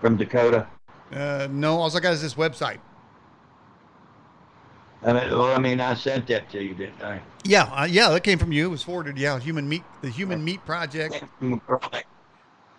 [0.00, 0.66] from Dakota?
[1.12, 2.78] Uh, no, all I got is this website.
[5.02, 7.20] I mean, well, I mean, I sent that to you, didn't I?
[7.44, 8.66] Yeah, uh, yeah, that came from you.
[8.66, 9.16] It was forwarded.
[9.16, 11.14] Yeah, Human Meat, the Human Meat Project.
[11.14, 11.80] It came from a girl,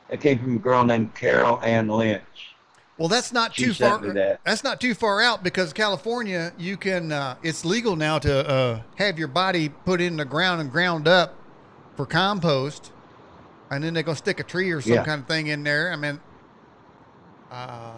[0.10, 2.56] it came from a girl named Carol Ann Lynch.
[3.00, 4.00] Well, that's not she too far.
[4.14, 4.42] That.
[4.44, 7.14] That's not too far out because California, you can.
[7.14, 11.08] Uh, it's legal now to uh, have your body put in the ground and ground
[11.08, 11.34] up
[11.96, 12.92] for compost,
[13.72, 15.06] and then they're gonna stick a tree or some yeah.
[15.06, 15.94] kind of thing in there.
[15.94, 16.20] I mean,
[17.50, 17.94] uh,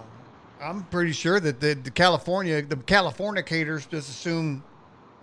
[0.61, 4.63] I'm pretty sure that the, the California, the Californicators just assume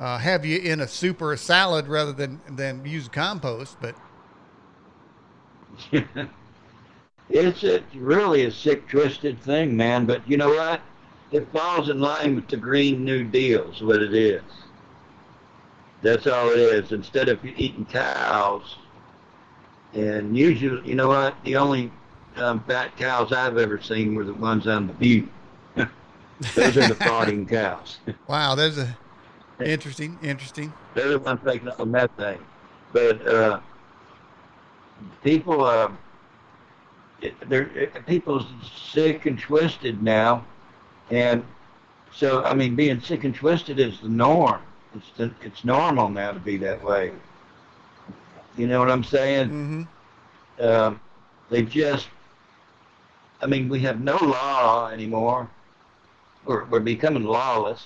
[0.01, 3.95] uh, have you in a soup or a salad rather than than use compost, but.
[7.31, 10.07] it's a, really a sick, twisted thing, man.
[10.07, 10.81] But you know what?
[11.31, 14.43] It falls in line with the Green New Deal, is what it is.
[16.01, 16.93] That's all it is.
[16.93, 18.77] Instead of eating cows,
[19.93, 21.35] and usually, you know what?
[21.45, 21.91] The only
[22.37, 25.29] um, fat cows I've ever seen were the ones on the butte.
[25.75, 27.99] Those are the farting cows.
[28.29, 28.97] wow, that's a
[29.61, 30.73] interesting, interesting.
[30.95, 32.39] They're the ones making all the methane.
[32.93, 33.61] But uh,
[35.23, 35.91] people, uh,
[37.47, 38.47] they're people's
[38.93, 40.45] sick and twisted now,
[41.11, 41.45] and
[42.13, 44.61] so I mean, being sick and twisted is the norm.
[44.95, 47.13] It's the, it's normal now to be that way.
[48.57, 49.49] You know what I'm saying?
[49.49, 50.65] Mm-hmm.
[50.65, 51.01] Um,
[51.51, 52.09] they just,
[53.41, 55.49] I mean, we have no law anymore.
[56.45, 57.85] We're we're becoming lawless.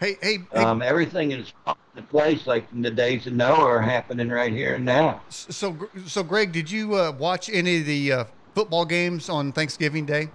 [0.00, 0.58] Hey, hey, hey.
[0.58, 1.52] Um, everything is
[1.94, 5.20] in place like in the days of Noah are happening right here and now.
[5.28, 10.06] So, so Greg, did you uh, watch any of the uh, football games on Thanksgiving
[10.06, 10.30] Day?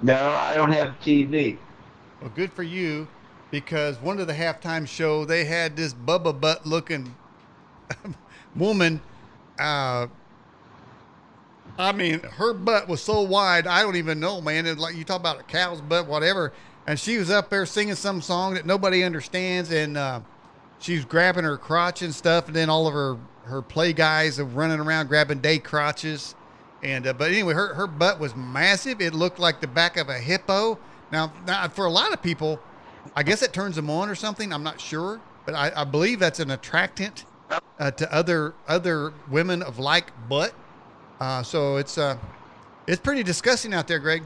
[0.00, 1.58] No, I don't have TV.
[2.20, 3.08] Well, good for you,
[3.50, 7.14] because one of the halftime show they had this Bubba Butt looking
[8.56, 9.00] woman.
[9.58, 10.06] Uh,
[11.78, 14.66] I mean, her butt was so wide, I don't even know, man.
[14.66, 16.52] It's like you talk about a cow's butt, whatever.
[16.86, 20.20] And she was up there singing some song that nobody understands, and uh,
[20.80, 23.16] she was grabbing her crotch and stuff, and then all of her
[23.48, 26.34] her play guys are running around grabbing day crotches.
[26.82, 29.00] And uh, but anyway, her her butt was massive.
[29.00, 30.78] It looked like the back of a hippo.
[31.10, 32.60] Now, now for a lot of people,
[33.16, 34.52] I guess it turns them on or something.
[34.52, 37.24] I'm not sure, but I, I believe that's an attractant
[37.78, 40.54] uh, to other other women of like butt.
[41.20, 42.16] Uh, so it's uh,
[42.86, 44.22] it's pretty disgusting out there, Greg.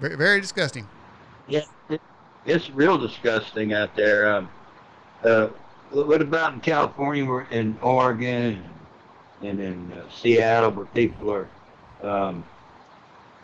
[0.00, 0.86] Very, very disgusting.
[1.48, 2.00] Yeah, it,
[2.46, 4.32] it's real disgusting out there.
[4.32, 4.48] Um,
[5.24, 5.48] uh,
[5.90, 8.64] what about in California or in Oregon
[9.42, 11.48] and in uh, Seattle where people are
[12.02, 12.44] um,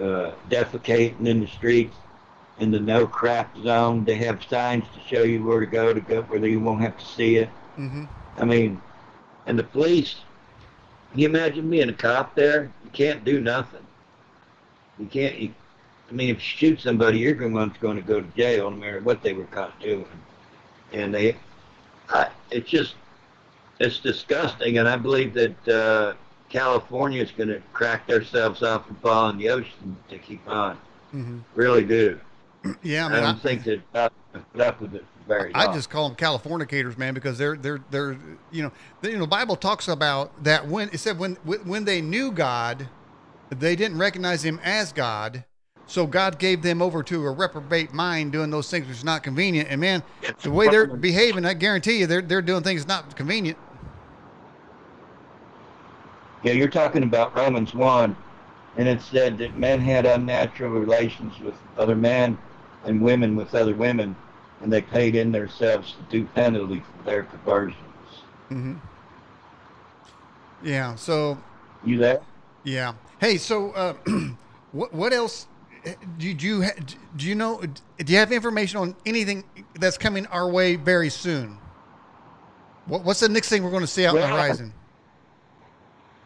[0.01, 1.97] uh, defecating in the streets
[2.59, 4.05] in the no crap zone?
[4.05, 6.97] They have signs to show you where to go to go where you won't have
[6.99, 7.51] to see it.
[7.79, 8.05] Mm-hmm.
[8.39, 8.83] I mean,
[9.47, 10.25] And the police,
[11.11, 12.73] can you imagine being a cop there?
[12.85, 13.87] You can't do nothing.
[14.99, 15.39] You can't.
[15.39, 15.55] You,
[16.11, 18.77] I mean, if you shoot somebody, you're going to going to go to jail, no
[18.77, 20.07] matter what they were caught doing.
[20.93, 21.37] And they,
[22.51, 22.95] it's just,
[23.81, 24.79] it's disgusting.
[24.79, 26.15] And I believe that uh,
[26.49, 30.79] California is going to crack themselves off and fall in the ocean to keep on.
[31.15, 31.43] Mhm.
[31.55, 32.21] Really do.
[32.83, 34.09] Yeah, I I don't I, think that uh,
[34.53, 35.75] put up with it very I long.
[35.75, 38.19] just call them Californicators, man, because they're they're they're
[38.51, 41.85] you know the, you know the Bible talks about that when it said when when
[41.85, 42.89] they knew God,
[43.51, 45.45] they didn't recognize Him as God,
[45.87, 49.23] so God gave them over to a reprobate mind, doing those things which is not
[49.23, 49.69] convenient.
[49.71, 50.03] And man,
[50.43, 53.59] the way they're behaving, I guarantee you, they're they're doing things not convenient.
[56.43, 58.15] Yeah, you're talking about Romans 1,
[58.77, 62.39] and it said that men had unnatural relations with other men
[62.85, 64.15] and women with other women,
[64.63, 67.83] and they paid in themselves to do penalty for their perversions.
[68.49, 68.75] hmm
[70.63, 70.95] Yeah.
[70.97, 71.39] So
[71.85, 72.21] You there?
[72.65, 72.95] Yeah.
[73.19, 73.95] Hey, so uh,
[74.73, 75.47] what what else
[76.19, 76.65] did you do?
[77.19, 77.61] You know?
[77.61, 79.45] Do you have information on anything
[79.75, 81.59] that's coming our way very soon?
[82.87, 84.73] What, what's the next thing we're going to see out on the horizon?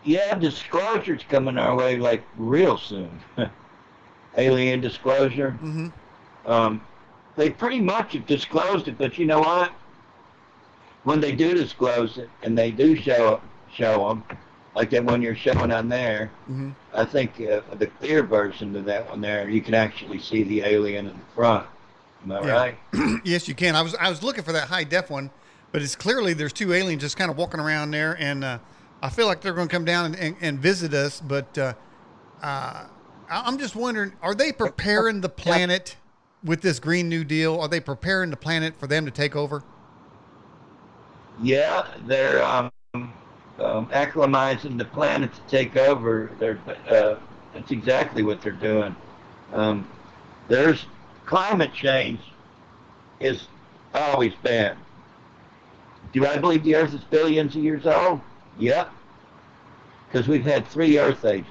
[0.05, 3.21] Yeah, disclosure's coming our way like real soon.
[4.37, 5.59] Alien disclosure.
[5.63, 5.89] Mm-hmm.
[6.51, 6.81] Um,
[7.37, 9.73] they pretty much have disclosed it, but you know what?
[11.05, 13.41] When they do disclose it, and they do show
[13.73, 14.25] show them,
[14.75, 16.71] like that one you're showing on there, Mm-hmm.
[16.95, 20.63] I think uh, the clear version of that one there, you can actually see the
[20.63, 21.67] alien in the front.
[22.25, 22.53] Am I Yeah.
[22.53, 22.79] right?
[23.25, 23.77] yes, you can.
[23.77, 25.31] I was I was looking for that high def one,
[25.73, 28.59] but it's clearly there's two aliens just kind of walking around there, and uh,
[29.03, 31.21] I feel like they're going to come down and, and, and visit us.
[31.21, 31.75] But uh,
[32.43, 32.87] uh,
[33.29, 35.97] I'm just wondering, are they preparing the planet
[36.43, 37.59] with this Green New Deal?
[37.61, 39.63] Are they preparing the planet for them to take over?
[41.43, 42.71] Yeah, they're um,
[43.61, 46.31] um, acclimatizing the planet to take over.
[46.89, 47.17] Uh,
[47.55, 48.95] that's exactly what they're doing.
[49.53, 49.89] Um,
[50.49, 50.87] there's
[51.27, 52.21] climate change
[53.21, 53.47] is
[53.95, 54.77] always bad.
[56.13, 58.21] Do I believe the Earth is billions of years old?
[58.59, 58.91] Yep.
[60.09, 61.47] Because we've had three Earth ages.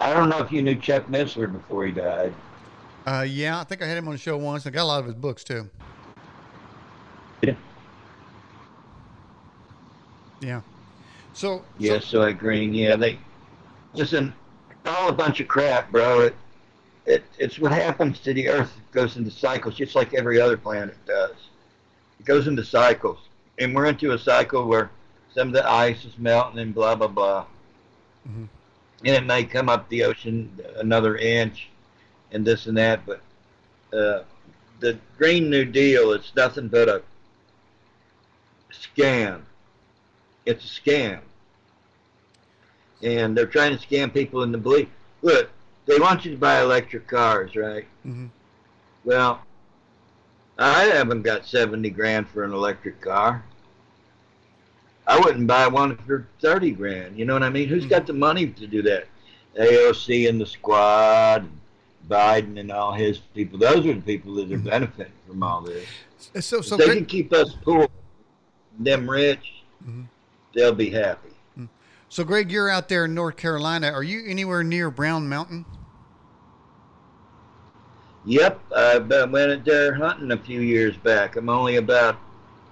[0.00, 2.32] I don't know if you knew Chuck Missler before he died.
[3.06, 4.66] Uh, yeah, I think I had him on the show once.
[4.66, 5.68] I got a lot of his books too.
[10.40, 10.60] Yeah.
[11.32, 12.74] So Yeah, soy green.
[12.74, 13.18] Yeah, they
[13.94, 14.32] listen.
[14.86, 16.20] All a bunch of crap, bro.
[16.20, 16.34] It,
[17.06, 18.72] it it's what happens to the Earth.
[18.76, 21.34] It goes into cycles, just like every other planet does.
[22.18, 23.18] It goes into cycles,
[23.58, 24.90] and we're into a cycle where
[25.34, 27.44] some of the ice is melting and blah blah blah,
[28.28, 28.48] Mhm.
[29.04, 31.68] and it may come up the ocean another inch,
[32.32, 33.00] and this and that.
[33.04, 33.20] But
[33.92, 34.22] uh,
[34.80, 37.02] the Green New Deal is nothing but a
[38.72, 39.42] scam.
[40.48, 41.20] It's a scam
[43.02, 44.88] and they're trying to scam people into belief.
[45.22, 45.50] Look,
[45.86, 47.86] they want you to buy electric cars, right?
[48.06, 48.30] mhm.
[49.04, 49.42] Well,
[50.58, 53.44] I haven't got seventy grand for an electric car.
[55.06, 57.18] I wouldn't buy one for thirty grand.
[57.18, 57.68] You know what I mean?
[57.68, 59.06] Who's got the money to do that?
[59.58, 61.60] AOC and the squad, and
[62.08, 63.58] Biden and all his people.
[63.58, 65.86] Those are the people that are benefiting from all this.
[66.40, 67.86] so so they can keep us poor,
[68.78, 69.52] them rich,
[69.86, 70.06] Mhm.
[70.58, 71.30] They'll be happy.
[72.08, 73.90] so Greg, you're out there in North Carolina.
[73.90, 75.64] Are you anywhere near Brown Mountain?
[78.24, 81.36] Yep, I went there hunting a few years back.
[81.36, 82.16] I'm only about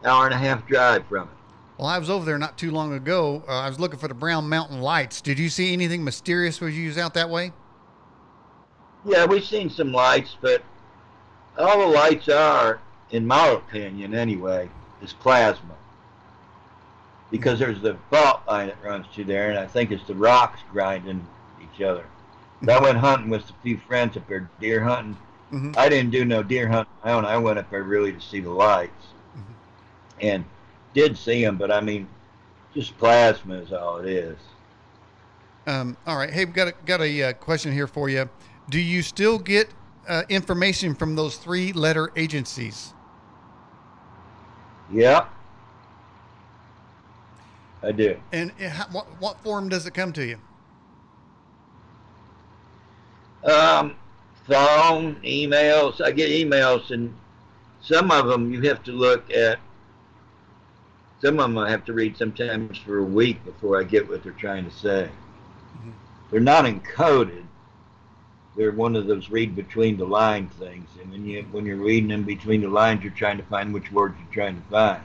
[0.05, 1.35] hour and a half drive from it.
[1.79, 3.45] Well, I was over there not too long ago.
[3.49, 5.21] Uh, I was looking for the Brown Mountain lights.
[5.21, 7.53] Did you see anything mysterious when you was out that way?
[9.05, 10.63] Yeah, we've seen some lights, but
[11.57, 12.81] all the lights are,
[13.11, 14.69] in my opinion anyway,
[15.03, 15.77] is plasma.
[17.31, 20.61] Because there's the fault line that runs through there, and I think it's the rocks
[20.71, 21.27] grinding
[21.61, 22.05] each other.
[22.69, 25.17] I went hunting with a few friends up there, deer hunting.
[25.53, 25.77] Mhm.
[25.77, 27.25] I didn't do no deer hunting on my own.
[27.25, 29.07] I went up there really to see the lights,
[29.37, 29.43] Mhm.
[30.21, 30.45] and
[30.95, 31.57] did see them.
[31.57, 32.09] But I mean,
[32.75, 34.39] just plasma is all it is.
[35.67, 36.31] Um, all right.
[36.31, 38.29] Hey, we got a, got a uh, question here for you.
[38.71, 39.71] Do you still get
[40.09, 42.95] uh, information from those three letter agencies?
[44.93, 45.29] Yep,
[47.87, 48.17] I do.
[48.33, 50.39] And how, what, what form does it come to you?
[53.49, 53.95] Um,
[54.45, 56.01] phone, emails.
[56.01, 57.15] I get emails, and
[57.81, 59.61] some of them you have to look at.
[61.23, 64.25] Some of them I have to read sometimes for a week before I get what
[64.25, 65.09] they're trying to say.
[65.79, 65.93] Mhm.
[66.31, 67.45] They're not encoded.
[68.57, 72.09] They're one of those read between the line things, and when you when you're reading
[72.09, 75.03] them between the lines, you're trying to find which words you're trying to find.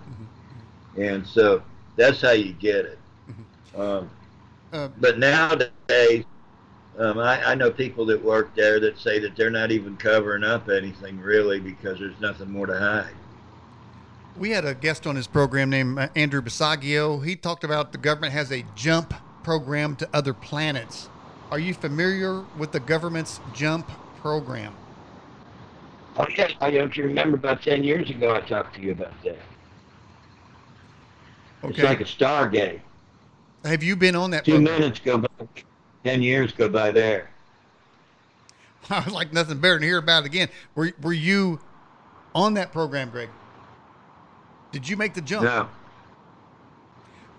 [0.98, 1.62] and so
[2.02, 3.00] that's how you get it.
[3.76, 4.10] Um,
[4.74, 6.26] Uh, but nowadays,
[6.98, 10.44] um, I, I know people that work there that say that they're not even covering
[10.44, 13.16] up anything really because there's nothing more to hide.
[14.36, 17.26] we had a guest on his program named uh, Andrew Basiago.
[17.26, 21.10] He talked about the government has a jump program to other planets.
[21.52, 24.80] Are you familiar with the government's jump program?
[26.16, 29.14] Oh yes, I don't you remember about ten years ago I talked to you about
[29.24, 29.51] that.
[31.64, 32.80] It's like a Stargate.
[33.64, 34.80] Have you been on that Two program?
[34.80, 35.28] minutes go by,
[36.04, 37.30] ten years go by there.
[38.90, 40.50] I would like nothing better than hear about it again.
[40.76, 41.60] Were, were you
[42.34, 43.30] on that program, Greg?
[44.72, 45.44] Did you make the jump?
[45.44, 45.70] No,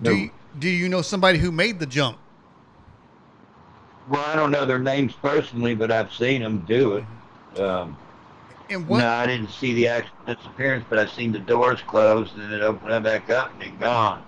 [0.03, 0.17] Do No.
[0.17, 2.19] you, do you know somebody who made the jump?
[4.09, 6.97] Well, I don't know their names personally, but I've seen them do
[7.55, 7.61] it.
[7.61, 7.97] Um,
[8.73, 9.01] And what?
[9.01, 12.63] No, I didn't see the actual disappearance, but I seen the doors closed and it
[12.63, 14.25] opened back up and he gone.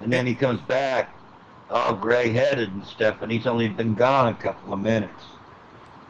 [0.00, 1.14] And then he comes back,
[1.68, 5.24] all gray-headed and stuff, and he's only been gone a couple of minutes.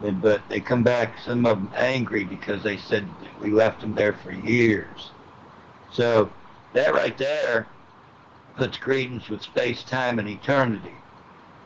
[0.01, 3.09] And, but they come back, some of them angry because they said
[3.41, 5.11] we left him there for years.
[5.93, 6.31] So
[6.73, 7.67] that right there
[8.57, 10.95] puts credence with space, time, and eternity.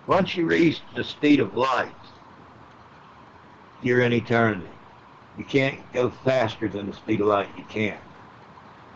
[0.07, 1.93] Once you reach the speed of light,
[3.82, 4.66] you're in eternity.
[5.37, 7.49] You can't go faster than the speed of light.
[7.57, 8.01] You can't.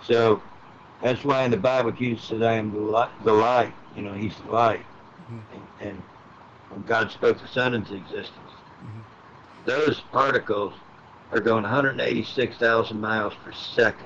[0.05, 0.41] So
[1.03, 3.75] that's why in the Bible Jesus said, "I am the light." The light.
[3.97, 4.85] You know, He's the light.
[5.31, 5.43] Mhm.
[5.53, 6.03] And, and
[6.71, 8.53] when God spoke the sun into existence,
[8.85, 9.03] Mhm.
[9.65, 10.75] those particles
[11.33, 14.05] are going 186,000 miles per second.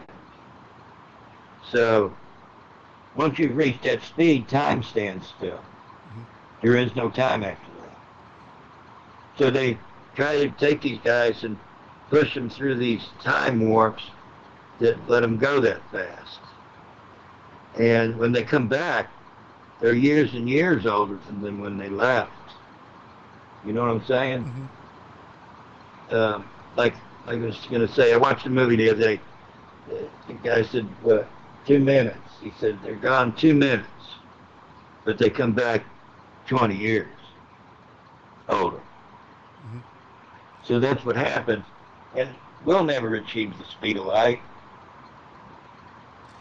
[1.71, 2.15] so
[3.15, 5.61] once you've reached that speed, time stands still.
[6.15, 6.25] Mhm.
[6.61, 7.97] There is no time after that.
[9.39, 9.79] So they
[10.15, 11.59] try to take these guys and
[12.13, 14.11] push them through these time warps
[14.79, 16.41] that let them go that fast.
[17.79, 19.09] And when they come back,
[19.81, 22.31] they're years and years older than them when they left.
[23.65, 24.69] You know what I'm saying?
[26.11, 26.15] Mhm.
[26.15, 26.45] um,
[26.77, 26.95] like
[27.27, 29.21] I was going to say, I watched a movie the other day.
[29.89, 31.27] The the guy said, "What?
[31.65, 33.89] Two minutes?" He said, "They're gone two minutes,
[35.05, 35.85] but they come back
[36.47, 37.09] twenty years
[38.49, 38.81] older."
[39.67, 39.81] Mhm.
[40.63, 41.65] So that's what happens.
[42.15, 42.29] And
[42.65, 44.41] we'll never achieve the speed of light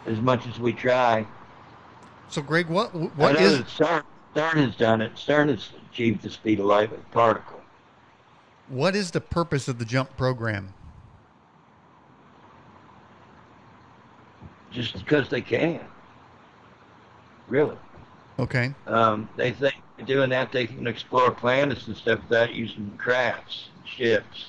[0.05, 1.25] as much as we try.
[2.27, 4.03] So, Greg, what I what know is that CERN,
[4.35, 5.15] CERN has done it.
[5.15, 7.61] CERN has achieved the speed of light with a particle.
[8.67, 10.73] what is the purpose of the jump program?
[14.71, 15.81] Just because they can.
[17.49, 17.75] Really.
[18.39, 18.73] Okay.
[18.87, 24.45] Um, they think doing that they can explore planets and stuff without using crafts, ships.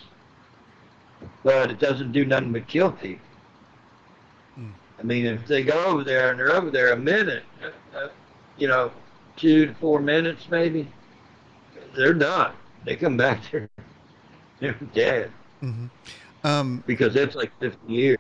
[1.45, 3.27] But it doesn't do nothing but kill people.
[4.55, 4.70] Hmm.
[4.99, 7.45] I mean, if they go over there and they're over there a minute,
[7.95, 8.09] uh,
[8.57, 8.91] you know,
[9.37, 10.89] two to four minutes maybe,
[11.97, 12.53] they're done.
[12.85, 13.68] They come back there,
[14.61, 15.87] they're dead hmm
[16.45, 18.18] Um, because that's like 50 years.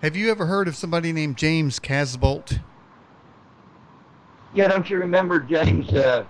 [0.00, 2.58] have you ever heard of somebody named James Casbolt?
[4.54, 5.88] Yeah, don't you remember James?
[5.92, 6.24] Uh,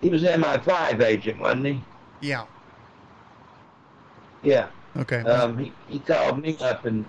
[0.00, 1.80] he was MI5 agent, wasn't he?
[2.20, 2.44] Yeah.
[4.42, 4.68] Yeah.
[4.96, 5.20] Okay.
[5.20, 7.04] Um, he, he called me up and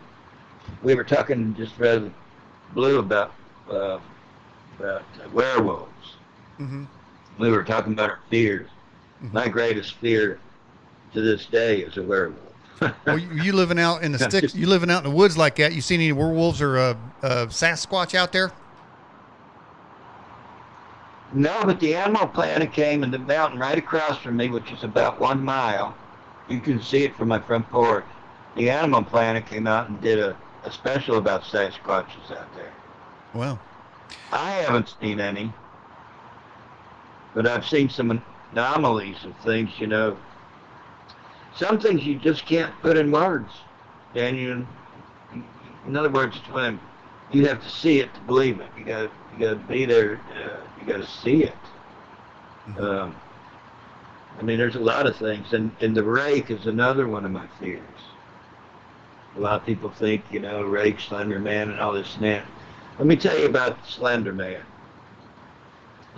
[0.81, 2.11] we were talking just rather
[2.73, 3.33] blue about
[3.69, 3.99] uh,
[4.79, 5.03] about
[5.33, 6.15] werewolves.
[6.57, 6.85] hmm
[7.39, 8.69] We were talking about our fears.
[9.21, 9.33] Mhm.
[9.33, 10.39] My greatest fear
[11.13, 12.39] to this day is a werewolf.
[13.05, 14.55] Well, you, you living out in the sticks?
[14.55, 15.73] You living out in the woods like that?
[15.73, 18.51] You seen any werewolves or uh, uh, Sasquatch out there?
[21.33, 24.83] No, but the Animal Planet came in the mountain right across from me, which is
[24.83, 25.97] about one mile.
[26.49, 28.05] You can see it from my front porch.
[28.55, 32.71] The Animal Planet came out and did a, a special about Sasquatches out there.
[33.33, 33.59] Well,
[34.31, 35.51] I haven't seen any,
[37.33, 38.21] but I've seen some
[38.51, 40.17] anomalies of things, you know.
[41.55, 43.51] Some things you just can't put in words,
[44.13, 44.65] Daniel.
[45.85, 46.79] In other words, when
[47.31, 48.69] you have to see it to believe it.
[48.77, 50.19] You got to you got to be there.
[50.35, 51.55] Uh, you got to see it.
[52.69, 52.79] Mhm.
[52.79, 53.15] Um,
[54.39, 57.31] I mean, there's a lot of things, and and the rake is another one of
[57.31, 57.81] my fears.
[59.35, 62.45] A lot of people think, you know, rake, Slender Man, and all this and.
[62.97, 64.61] Let me tell you about Slender Man.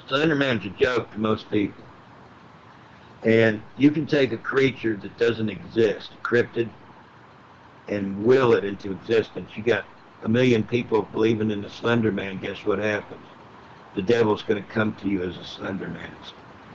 [0.07, 1.83] Slender Man's a joke to most people.
[3.23, 6.69] And you can take a creature that doesn't exist, a cryptid,
[7.87, 9.51] and will it into existence.
[9.55, 9.85] You got
[10.23, 12.39] a million people believing in the Slender Man.
[12.39, 13.25] Guess what happens?
[13.95, 16.11] The devil's going to come to you as a Slender Man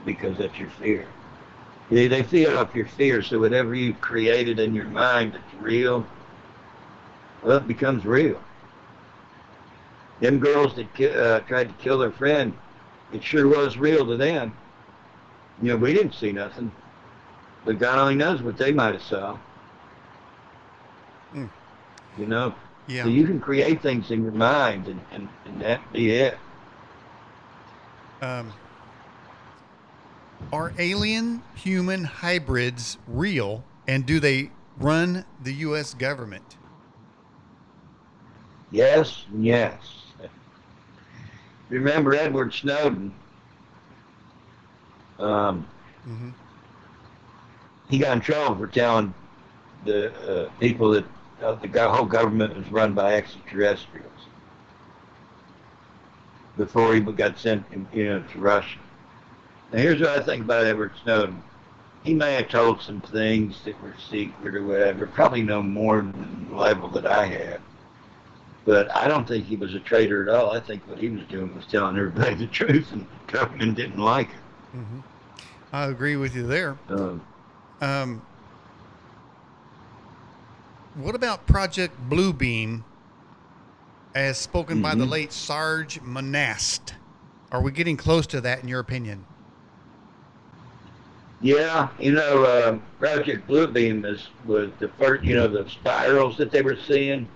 [0.05, 1.07] because that's your fear.
[1.91, 6.07] They, they feed off your fear, so whatever you've created in your mind that's real,
[7.43, 8.41] well, it becomes real.
[10.21, 12.53] them girls that ki- uh, tried to kill their friend,
[13.11, 14.53] it sure was real to them.
[15.61, 16.71] You know, we didn't see nothing,
[17.65, 19.37] but God only knows what they might have saw.
[21.33, 21.47] Hmm.
[22.17, 22.55] You know,
[22.87, 23.03] Yeah.
[23.03, 26.37] so you can create things in your mind, and, and, and that be it.
[28.21, 28.53] Um,
[30.51, 35.93] are alien human hybrids real and do they run the U.S.
[35.93, 36.57] government?
[38.71, 39.75] Yes, yes.
[41.69, 43.13] Remember Edward Snowden?
[45.19, 45.67] Um,
[46.07, 46.31] Mm-hmm.
[47.89, 49.13] he got in trouble for telling
[49.85, 51.05] the uh, people that
[51.43, 54.07] uh, the whole government was run by extraterrestrials
[56.57, 57.63] before he got sent,
[57.93, 58.79] you know, to Russia.
[59.71, 61.41] Now, here's what I think about Edward Snowden.
[62.03, 66.47] He may have told some things that were secret or whatever, probably no more than
[66.49, 67.61] the level that I have.
[68.65, 70.51] But I don't think he was a traitor at all.
[70.51, 73.99] I think what he was doing was telling everybody the truth, and the government didn't
[73.99, 74.77] like it.
[74.77, 74.99] Mm-hmm.
[75.73, 76.77] I agree with you there.
[76.89, 77.21] Um,
[77.81, 78.21] Um,
[80.95, 82.81] what about Project Bluebeam,
[84.13, 85.09] as spoken by the Mhm.
[85.09, 86.93] late Sarge Monast?
[87.51, 89.25] Are we getting close to that, in your opinion?
[91.41, 95.23] Yeah, you know, uh, Project Bluebeam is was the first.
[95.23, 97.27] You know, the spirals that they were seeing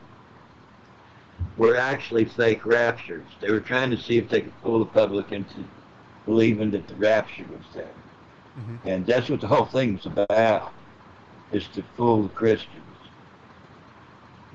[1.58, 3.26] were actually fake raptures.
[3.40, 5.56] They were trying to see if they could fool the public into
[6.26, 7.94] believing that the rapture was there,
[8.60, 8.80] Mhm.
[8.86, 10.72] and that's what the whole thing was about:
[11.52, 12.84] is to fool the Christians,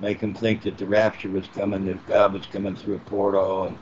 [0.00, 3.64] make them think that the rapture was coming, that God was coming through a portal,
[3.64, 3.78] and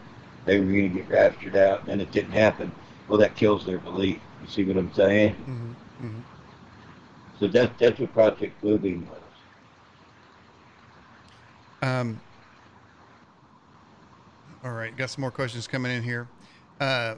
[0.47, 2.73] they were going to get raptured out, and it didn't happen.
[3.07, 4.19] Well, that kills their belief.
[4.43, 5.34] You see what I'm saying?
[5.34, 5.72] Mm-hmm.
[6.07, 6.20] Mm-hmm.
[7.41, 9.18] So that's that's what Project Bluebeam was.
[11.82, 12.20] Um,
[14.64, 16.26] all right, got some more questions coming in here.
[16.80, 17.14] Uh,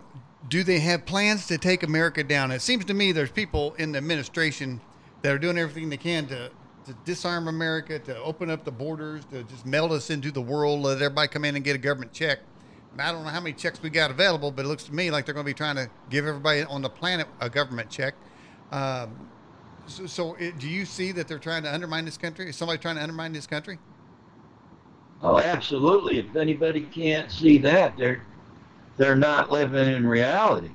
[0.49, 2.51] do they have plans to take America down?
[2.51, 4.81] It seems to me there's people in the administration
[5.23, 6.51] that are doing everything they can to,
[6.87, 10.81] to disarm America, to open up the borders, to just meld us into the world,
[10.81, 12.41] let everybody come in and get a government check.
[12.99, 15.24] I don't know how many checks we got available, but it looks to me like
[15.24, 18.14] they're going to be trying to give everybody on the planet a government check.
[18.72, 19.28] Um,
[19.86, 22.49] so, so it, do you see that they're trying to undermine this country?
[22.49, 23.78] Is somebody trying to undermine this country?
[25.22, 26.18] Oh, absolutely.
[26.18, 28.22] If anybody can't see that, they're
[28.97, 30.70] they're not living in reality.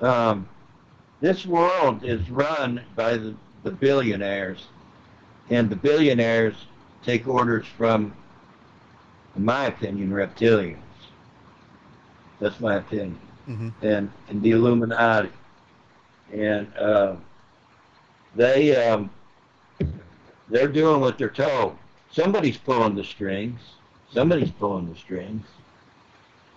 [0.00, 0.48] Um,
[1.20, 4.66] this world is run by the, the billionaires,
[5.50, 6.54] and the billionaires
[7.02, 8.14] take orders from,
[9.36, 10.78] in my opinion, reptilians.
[12.40, 13.18] That's my opinion.
[13.48, 13.86] Mm-hmm.
[13.86, 15.30] and, and the Illuminati.
[16.32, 17.16] And uh,
[18.36, 19.08] they um,
[20.50, 21.78] they're doing what they're told.
[22.10, 23.60] Somebody's pulling the strings.
[24.12, 25.46] Somebody's pulling the strings.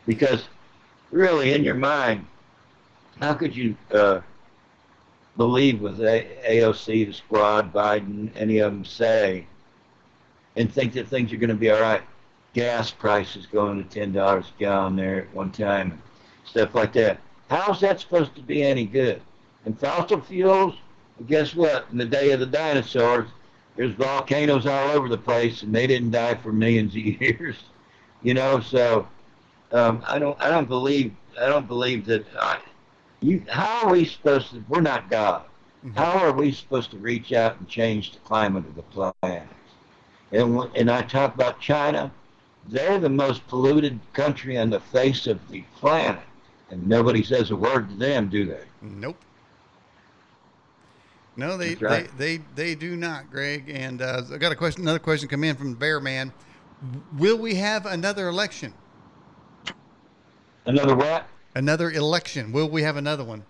[0.05, 0.43] Because
[1.11, 2.25] really, in your mind,
[3.21, 4.19] how could you uh,
[5.37, 9.45] believe with A- AOC, the squad, Biden, any of them say,
[10.57, 12.01] and think that things are going to be all right?
[12.53, 16.01] Gas prices going to ten dollars a gallon there at one time, and
[16.43, 17.19] stuff like that.
[17.49, 19.21] How's that supposed to be any good?
[19.65, 20.75] And fossil fuels,
[21.17, 21.85] well, guess what?
[21.91, 23.29] In the day of the dinosaurs,
[23.75, 27.55] there's volcanoes all over the place, and they didn't die for millions of years.
[28.21, 29.07] You know, so
[29.71, 32.25] um, I don't, I don't believe, I don't believe that.
[32.39, 32.59] I,
[33.21, 34.63] you, how are we supposed to?
[34.67, 35.43] We're not God.
[35.85, 35.95] Mhm.
[35.95, 39.47] How are we supposed to reach out and change the climate of the planet?
[40.31, 42.11] And and I talk about China.
[42.67, 46.23] They're the most polluted country on the face of the planet,
[46.69, 48.63] and nobody says a word to them, do they?
[48.81, 49.17] Nope.
[51.35, 52.09] No, they, right.
[52.17, 53.69] they, they, they do not, Greg.
[53.69, 54.83] And uh, I got a question.
[54.83, 56.31] Another question come in from Bear Man.
[57.17, 58.73] Will we have another election?
[60.65, 61.25] Another what?
[61.55, 62.51] Another election?
[62.51, 63.43] Will we have another one?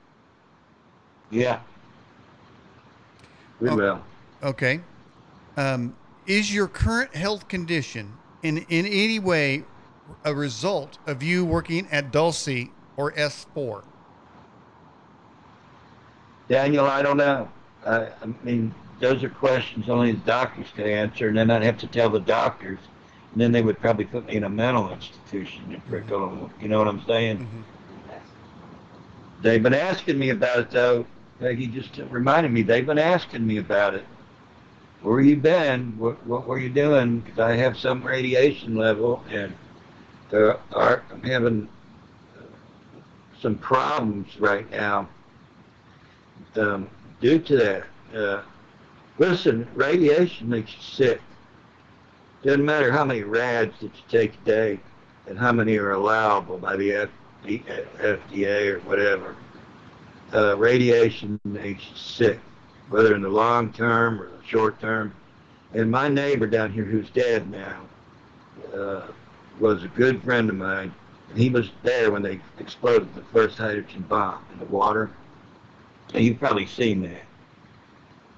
[1.29, 1.59] Yeah.
[3.59, 3.75] We Oh.
[3.75, 4.03] will.
[4.43, 4.79] Okay.
[5.57, 5.95] Um,
[6.25, 9.65] is your current health condition in in any way
[10.23, 12.47] a result of you working at Dulce
[12.97, 13.83] or S4?
[16.49, 17.49] Daniel, I don't know.
[17.85, 21.77] I, I mean, those are questions only the doctors could answer, and then I'd have
[21.79, 22.79] to tell the doctors,
[23.31, 25.81] and then they would probably put me in a mental institution.
[25.91, 26.09] If
[26.61, 27.39] You know what I'm saying?
[27.39, 27.63] Mhm.
[29.41, 31.05] They've been asking me about it, though.
[31.39, 32.61] Peggy just reminded me.
[32.61, 34.05] They've been asking me about it.
[35.01, 35.97] Where you been?
[35.97, 37.21] What, what were you doing?
[37.21, 39.53] Because I have some radiation level, and
[40.29, 41.69] there are, I'm having
[42.37, 42.43] uh,
[43.41, 45.09] some problems right now
[46.55, 46.89] um,
[47.19, 47.83] due to that.
[48.15, 48.41] Uh,
[49.17, 51.21] listen, radiation makes you sick.
[52.43, 54.79] Doesn't matter how many rads that you take a day.
[55.27, 57.07] and how many are allowable by the
[57.45, 59.35] FDA or whatever.
[60.33, 62.39] Uh, radiation makes you sick,
[62.91, 65.15] whether in the long term or the short term.
[65.73, 67.81] And my neighbor down here, who's dead now,
[68.75, 69.07] uh,
[69.59, 70.93] was a good friend of mine.
[71.29, 75.09] And he was there when they exploded the first hydrogen bomb in the water.
[76.13, 77.23] And you've probably seen that.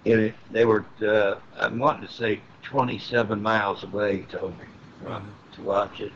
[0.05, 4.65] And it, they were, uh, I'm wanting to say 27 miles away, he told me,
[5.01, 6.11] from, to watch it.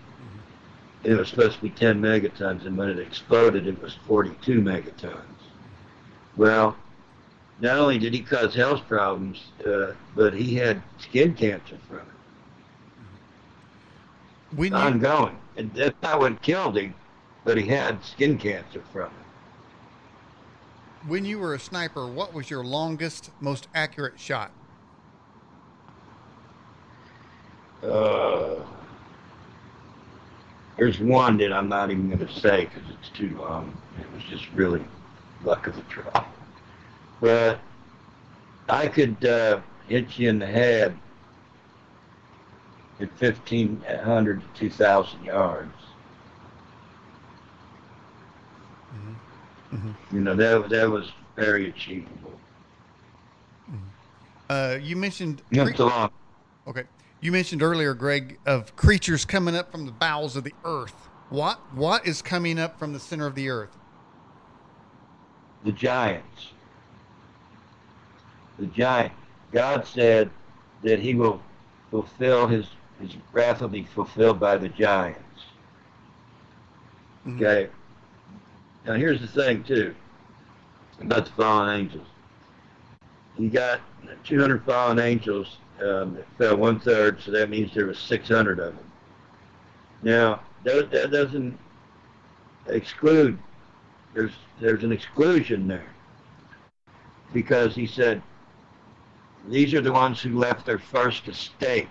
[1.03, 4.61] And it was supposed to be 10 megatons, and when it exploded, it was 42
[4.61, 5.23] megatons.
[6.35, 6.75] Well,
[7.59, 12.05] not only did he cause health problems, uh, but he had skin cancer from it.
[14.55, 15.37] When you, ongoing.
[15.57, 16.93] And that's not what killed him,
[17.43, 19.11] but he had skin cancer from it.
[21.07, 24.51] when you were a sniper, what was your longest, most accurate shot?
[27.83, 28.55] Uh,
[30.77, 33.73] there's one that I'm not even going to say because it's too long.
[33.99, 34.83] It was just really
[35.43, 36.25] luck of the draw.
[37.19, 37.59] But
[38.69, 40.97] I could uh, hit you in the head
[42.99, 45.71] at 1,500 to 2,000 yards.
[49.73, 49.93] Mhm.
[50.11, 52.39] You know, that, that was very achievable.
[54.49, 55.41] Uh, you mentioned
[55.75, 56.09] so long.
[56.67, 56.85] okay.
[57.19, 60.93] You mentioned earlier, Greg, of creatures coming up from the bowels of the earth.
[61.29, 63.75] What what is coming up from the center of the earth?
[65.63, 66.51] the giants.
[68.59, 69.13] The giant.
[69.51, 70.29] God said
[70.83, 71.41] that he will
[71.91, 72.67] fulfill his
[72.99, 75.21] his wrath will be fulfilled by the giants.
[77.25, 77.35] Mhm.
[77.35, 77.69] Okay.
[78.85, 79.93] Now here's the thing too
[80.99, 82.07] about the fallen angels.
[83.37, 83.81] You got
[84.23, 88.75] 200 fallen angels um, that fell one third, so that means there was 600 of
[88.75, 88.91] them.
[90.01, 91.57] Now that, that doesn't
[92.67, 93.37] exclude.
[94.13, 95.93] There's there's an exclusion there
[97.33, 98.21] because he said
[99.47, 101.87] these are the ones who left their first estate.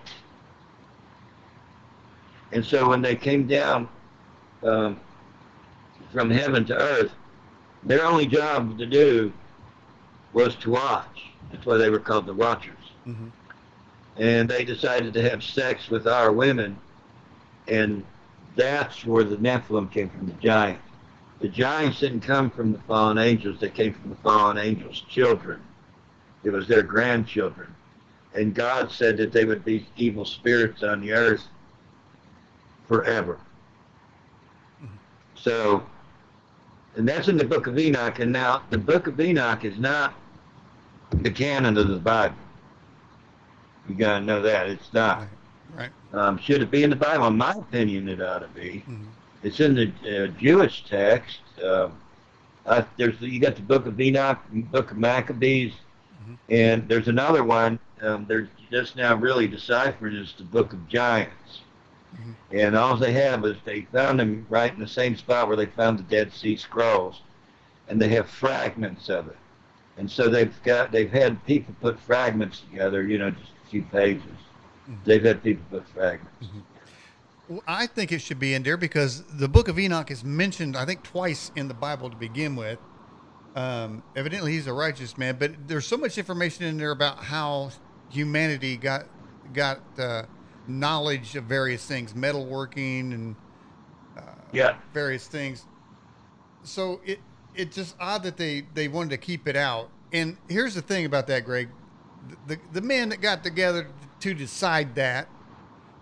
[2.51, 3.89] And so when they came down
[4.63, 4.99] um,
[6.13, 7.11] from heaven to earth,
[7.83, 9.31] their only job to do
[10.33, 11.31] was to watch.
[11.51, 12.73] That's why they were called the Watchers.
[13.05, 13.31] Mhm.
[14.17, 16.77] And they decided to have sex with our women,
[17.67, 18.03] and
[18.55, 20.83] that's where the Nephilim came from, the giants.
[21.39, 25.61] The giants didn't come from the fallen angels, they came from the fallen angels' children.
[26.47, 27.75] It was their grandchildren.
[28.33, 31.43] And God said that they would be evil spirits on the earth
[32.87, 33.37] forever.
[35.35, 35.85] So,
[36.95, 38.19] and that's in the book of Enoch.
[38.19, 40.13] And now, the book of Enoch is not
[41.11, 42.37] the canon of the Bible.
[43.89, 44.69] You gotta know that.
[44.69, 45.27] It's not.
[45.75, 45.89] Right.
[46.13, 47.27] Um, should it be in the Bible?
[47.27, 48.85] In my opinion, it ought to be.
[48.87, 49.07] Mhm.
[49.43, 49.91] It's in the
[50.23, 51.39] uh, Jewish text.
[51.61, 51.91] Um
[52.65, 54.39] uh, there's you got the Book of Enoch,
[54.71, 55.73] Book of Maccabees,
[56.27, 56.37] Mhm.
[56.49, 57.79] and there's another one.
[58.01, 61.61] Um, they're just now really deciphering is the Book of Giants.
[62.15, 62.35] Mhm.
[62.51, 65.65] And all they have is they found them right in the same spot where they
[65.65, 67.21] found the Dead Sea Scrolls,
[67.87, 69.37] and they have fragments of it.
[69.97, 73.81] And so they've got they've had people put fragments together, you know, just a few
[73.83, 74.23] pages.
[74.89, 75.03] Mhm.
[75.05, 76.47] They've had people put fragments.
[77.47, 80.75] Well, I think it should be in there because the book of Enoch is mentioned,
[80.75, 82.79] I think, twice in the Bible to begin with.
[83.57, 87.71] Um, evidently, he's a righteous man, but there's so much information in there about how
[88.11, 89.05] humanity got
[89.51, 90.23] got uh,
[90.67, 93.35] knowledge of various things, metalworking and
[94.53, 94.75] Yeah.
[94.93, 95.63] various things.
[96.63, 97.19] So it
[97.55, 99.89] it's just odd that they they wanted to keep it out.
[100.13, 101.69] And here's the thing about that, Greg.
[102.47, 103.87] The the, the men that got together
[104.19, 105.29] to decide that,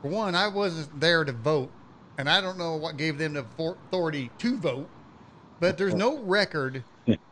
[0.01, 1.71] for one, I wasn't there to vote,
[2.17, 4.89] and I don't know what gave them the authority to vote.
[5.61, 6.83] But there's no record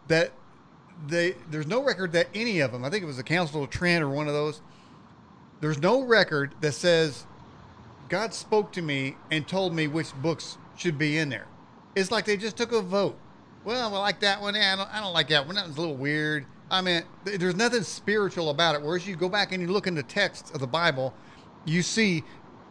[0.08, 0.32] that
[1.08, 2.84] they there's no record that any of them.
[2.84, 4.62] I think it was the Council of Trent or one of those.
[5.62, 7.26] There's no record that says
[8.10, 11.48] God spoke to me and told me which books should be in there.
[11.96, 13.18] It's like they just took a vote.
[13.64, 14.56] Well, I like that one.
[14.56, 15.56] Yeah, I don't, I don't like that one.
[15.56, 16.46] That one's a little weird.
[16.70, 18.82] I mean, there's nothing spiritual about it.
[18.82, 21.14] Whereas you go back and you look in the text of the Bible,
[21.66, 22.24] you see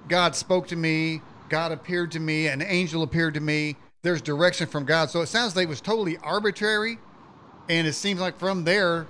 [0.09, 3.77] God spoke to me, God appeared to me, an angel appeared to me.
[4.03, 5.11] There's direction from God.
[5.11, 6.99] So it sounds like it was totally arbitrary.
[7.69, 9.07] And it seems like from there,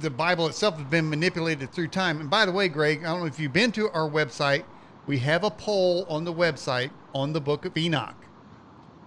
[0.00, 2.20] the Bible itself has been manipulated through time.
[2.20, 4.64] And by the way, Greg, I don't know if you've been to our website.
[5.06, 8.14] We have a poll on the website on the book of Enoch.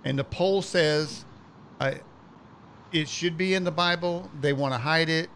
[0.03, 1.25] And the poll says
[1.79, 1.95] uh,
[2.91, 4.29] it should be in the Bible.
[4.39, 5.29] They want to hide it.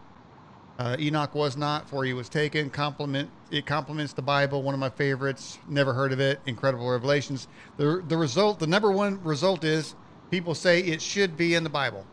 [0.78, 2.70] Uh, Enoch was not, for he was taken.
[2.70, 4.62] Compliment it complements the Bible.
[4.62, 5.58] One of my favorites.
[5.66, 6.40] Never heard of it.
[6.46, 7.48] Incredible revelations.
[7.78, 9.94] The the result, the number one result is
[10.30, 12.06] people say it should be in the Bible.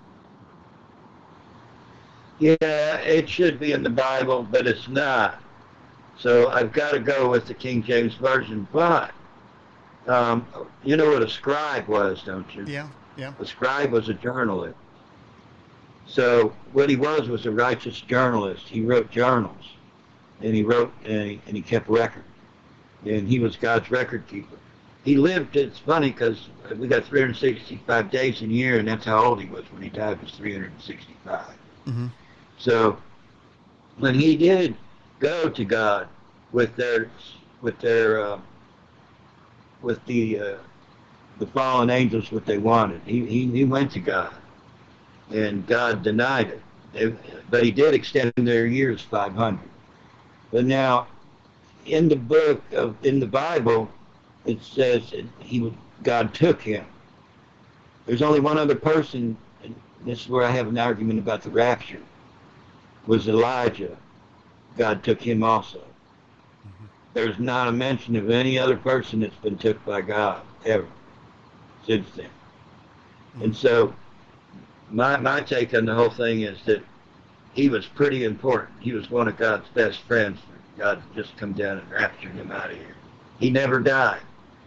[2.39, 5.41] Yeah, it should be in the Bible, but it's not.
[6.17, 8.67] So I've got to go with the King James Version.
[8.71, 9.11] But
[10.07, 10.45] um,
[10.83, 12.65] you know what a scribe was, don't you?
[12.67, 13.33] Yeah, yeah.
[13.39, 14.75] A scribe was a journalist.
[16.07, 18.67] So what he was was a righteous journalist.
[18.67, 19.73] He wrote journals,
[20.41, 22.23] and he wrote and he, and he kept record,
[23.05, 24.57] and he was God's record keeper.
[25.03, 25.55] He lived.
[25.55, 29.47] It's funny because we got 365 days in a year, and that's how old he
[29.47, 30.21] was when he died.
[30.21, 31.55] Was 365.
[31.85, 32.07] hmm
[32.57, 32.97] So
[33.97, 34.75] when he did
[35.19, 36.07] go to God
[36.51, 37.09] with their
[37.61, 38.39] with their uh,
[39.81, 40.57] with the uh,
[41.39, 44.33] the fallen angels what they wanted, he, he he went to God,
[45.31, 46.61] and God denied it.
[46.93, 47.13] They,
[47.49, 49.59] but he did extend their years 500.
[50.51, 51.07] But now,
[51.85, 53.89] in the book of in the Bible,
[54.45, 56.85] it says that he God took him.
[58.05, 59.75] There's only one other person, and
[60.05, 62.01] this is where I have an argument about the rapture
[63.07, 63.95] was Elijah.
[64.77, 65.81] God took him also.
[67.13, 70.87] There's not a mention of any other person that's been took by God ever
[71.87, 72.29] since then.
[73.41, 73.93] And so
[74.91, 76.83] my my take on the whole thing is that
[77.53, 78.71] he was pretty important.
[78.81, 80.39] He was one of God's best friends.
[80.77, 82.95] God just come down and raptured him out of here.
[83.39, 84.21] He never died.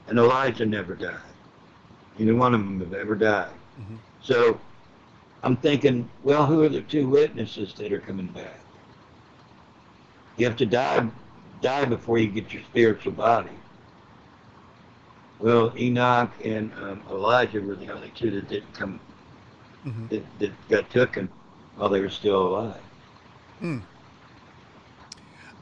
[0.07, 1.20] And Elijah never died.
[2.18, 3.53] Neither one of them have ever died.
[3.78, 3.99] Mhm.
[4.22, 4.59] So
[5.49, 8.61] I'm thinking, well, who are the two witnesses that are coming back?
[10.36, 11.09] You have to die
[11.62, 13.49] die before you get your spiritual body.
[15.38, 19.01] Well, Enoch and um, Elijah were the only two that didn't come
[19.84, 21.30] hmm that, that got taken
[21.76, 22.82] while they were still alive.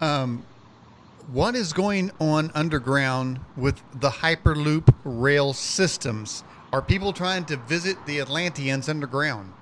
[0.01, 0.45] Um,
[1.31, 6.43] what is going on underground with the Hyperloop rail systems?
[6.73, 9.53] Are people trying to visit the Atlanteans underground?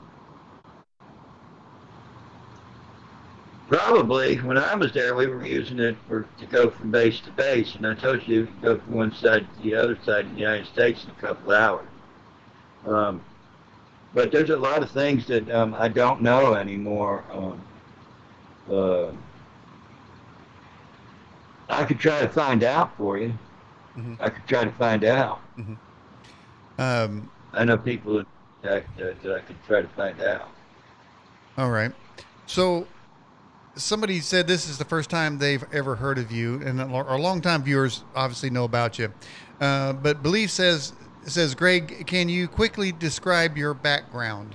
[3.74, 7.32] Probably when I was there, we were using it for to go from base to
[7.32, 10.26] base, and I told you you could go from one side to the other side
[10.26, 11.86] of the United States in a couple of hours.
[12.86, 13.20] Um,
[14.12, 17.24] but there's a lot of things that um, I don't know anymore.
[17.32, 17.60] Um,
[18.70, 19.10] uh,
[21.68, 23.34] I could try to find out for you.
[23.96, 24.18] Mhm.
[24.20, 25.40] I could try to find out.
[26.78, 28.22] Um, I know people
[28.62, 30.48] that, that, that I could try to find out.
[31.58, 31.90] all right.
[32.46, 32.86] So
[33.76, 37.62] somebody said this is the first time they've ever heard of you, and our longtime
[37.62, 39.12] viewers obviously know about you.
[39.60, 40.92] Uh, but Belief says
[41.26, 44.54] says Greg, can you quickly describe your background?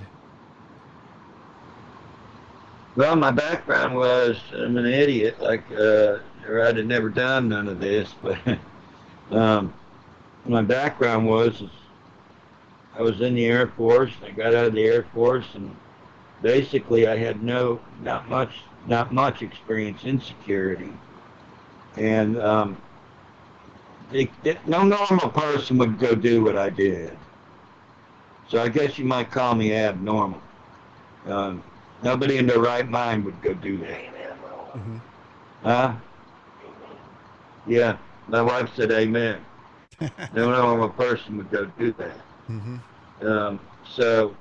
[2.96, 6.18] Well, my background was I'm an idiot, like, uh,
[6.48, 8.14] I'd have never done none of this.
[8.22, 8.38] But
[9.30, 9.72] um,
[10.44, 11.62] my background was
[12.96, 14.12] I was in the Air Force.
[14.24, 15.74] I got out of the Air Force, and
[16.42, 18.52] basically I had no, not much,
[18.86, 20.92] not much experience in security,
[21.96, 22.76] and um,
[24.12, 27.16] it, it, no normal person would go do what I did.
[28.48, 30.42] So I guess you might call me abnormal.
[31.26, 31.62] Um,
[32.02, 34.00] Nobody in their right mind would go do that.
[34.74, 34.96] hmm
[35.62, 35.92] Huh?
[37.66, 39.44] Yeah, my wife said amen.
[40.32, 42.16] No normal person would go do that.
[42.46, 42.76] hmm
[43.20, 44.34] Um, so,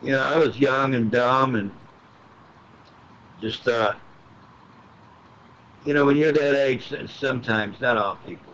[0.00, 1.70] you know, I was young and dumb and
[3.40, 3.98] just thought,
[5.84, 8.52] you know, when you're that age, sometimes, not all people,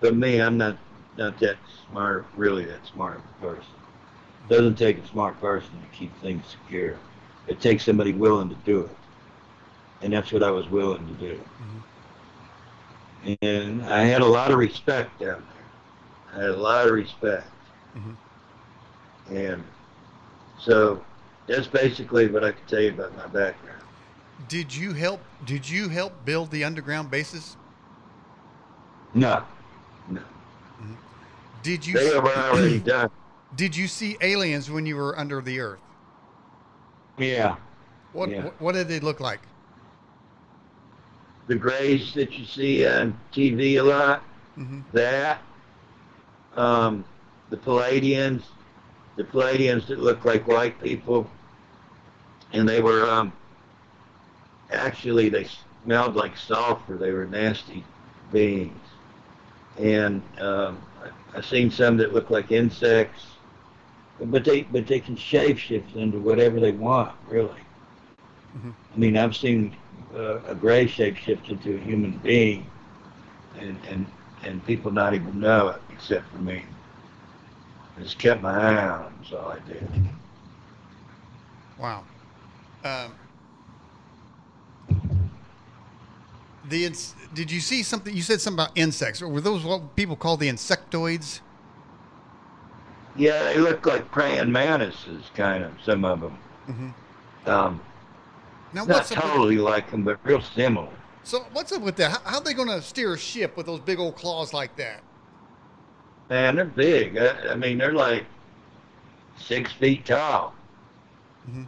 [0.00, 0.78] but me, I'm not,
[1.16, 1.56] not that
[1.88, 3.72] smart, really that smart of a person.
[4.44, 6.98] It doesn't take a smart person to keep things secure.
[7.46, 8.96] It takes somebody willing to do it.
[10.02, 11.40] And that's what I was willing to do.
[13.42, 16.34] And I had a lot of respect down there.
[16.34, 17.46] I had a lot of respect.
[17.96, 18.16] Mhm.
[19.30, 19.64] And
[20.58, 21.04] so
[21.46, 23.69] that's basically what I could tell you about my background.
[24.48, 25.20] Did you help?
[25.44, 27.56] Did you help build the underground bases?
[29.14, 29.44] No,
[31.62, 31.98] Did you?
[31.98, 33.10] they were already done.
[33.54, 35.80] Did you see aliens when you were under the earth?
[37.18, 37.56] Yeah.
[38.12, 38.44] What Yeah.
[38.44, 39.40] what, what did they look like?
[41.48, 44.22] The grays that you see on TV a lot,
[44.54, 45.42] hmm that,
[46.56, 47.04] um,
[47.50, 48.44] the Palladians,
[49.16, 51.28] the Palladians that look like white people,
[52.52, 53.32] and they were, um,
[54.72, 55.46] actually they
[55.84, 56.96] smelled like sulfur.
[56.96, 57.84] They were nasty
[58.32, 58.78] beings.
[59.78, 63.38] And um, I- I've seen some that look like insects,
[64.20, 67.62] but they but they can shapeshift into whatever they want, really.
[68.54, 68.74] Mhm.
[68.94, 69.74] I mean, I've seen
[70.14, 72.66] uh, a gray shape shift into a human being,
[73.58, 74.06] and and
[74.44, 76.64] and people not even know it except for me.
[77.96, 79.88] I just kept my eye on them, that's all I did.
[81.76, 82.06] Wow.
[82.82, 83.18] Um,
[86.68, 88.14] the ins- did you see something?
[88.14, 89.22] You said something about insects.
[89.22, 91.40] Or were those what people call the insectoids?
[93.16, 95.72] Yeah, they look like praying mantises, kind of.
[95.84, 96.38] Some of them.
[96.68, 97.50] Mm-hmm.
[97.50, 97.80] Um,
[98.72, 99.16] Now, not what's up?
[99.18, 100.88] With, totally like them, but real similar.
[101.24, 102.10] so, what's up with that?
[102.12, 104.76] How, how are they going to steer a ship with those big old claws like
[104.76, 105.02] that?
[106.28, 107.18] Man, they're big.
[107.18, 108.24] I, I mean, they're like
[109.36, 110.54] six feet tall.
[111.50, 111.66] Mhm.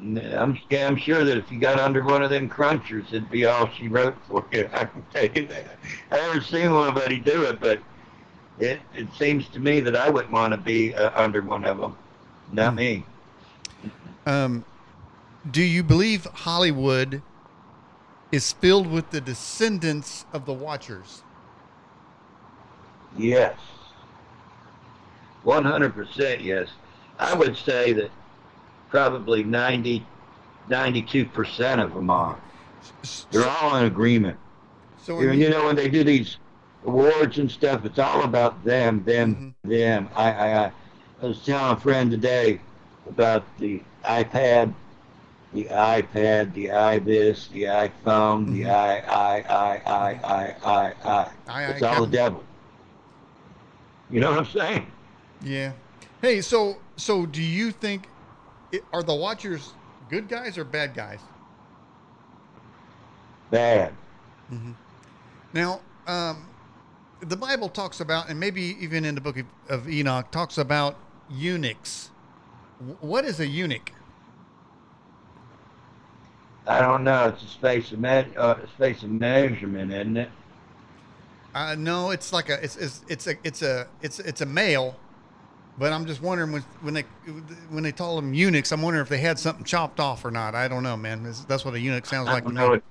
[0.00, 3.68] I'm, I'm sure that if you got under one of them crunchers, it'd be all
[3.70, 4.68] she wrote for you.
[4.72, 5.66] I can tell you that.
[6.10, 7.80] I haven't seen anybody do it, but
[8.58, 11.78] it it seems to me that I wouldn't want to be uh, under one of
[11.78, 11.96] them.
[12.52, 13.04] Not me.
[14.26, 14.64] Um,
[15.50, 17.22] do you believe Hollywood
[18.30, 21.22] is filled with the descendants of the Watchers?
[23.16, 23.56] Yes.
[25.44, 26.68] 100% yes.
[27.18, 28.10] I would say that
[28.88, 30.04] probably 90,
[30.68, 32.38] 92% of them are.
[33.30, 34.38] They're all in agreement.
[35.04, 36.38] So, You you know, when they do these
[36.86, 40.08] awards and stuff, it's all about them, them, them.
[40.14, 40.72] I, I,
[41.22, 42.60] I was telling a friend today
[43.08, 44.72] about the iPad,
[45.52, 48.70] the iPad, the iThis, the iPhone, the Mhm.
[48.70, 51.72] i, I, I, I, I, I, I.
[51.72, 52.44] It's I all the devil.
[54.10, 54.86] You know what I'm saying?
[55.42, 55.72] Yeah.
[56.22, 58.08] Hey, so so do you think
[58.72, 59.72] it, are the Watchers
[60.08, 61.20] good guys or bad guys?
[63.50, 63.92] Bad.
[64.52, 64.72] Mm-hmm.
[65.52, 66.48] Now, um,
[67.20, 70.96] the Bible talks about, and maybe even in the book of, of Enoch, talks about
[71.30, 72.10] eunuchs.
[72.78, 73.92] W- What is a eunuch?
[76.66, 77.28] I don't know.
[77.28, 80.30] It's a space of me- uh, space of measurement, isn't it?
[81.54, 84.94] Uh, no, it's like a it's, it's it's a it's a it's it's a male,
[85.78, 87.02] but I'm just wondering when when they
[87.70, 90.54] when they call them eunuchs, I'm wondering if they had something chopped off or not.
[90.54, 91.22] I don't know, man.
[91.22, 92.44] That's- That's what a eunuch sounds I like.
[92.44, 92.84] don't know it.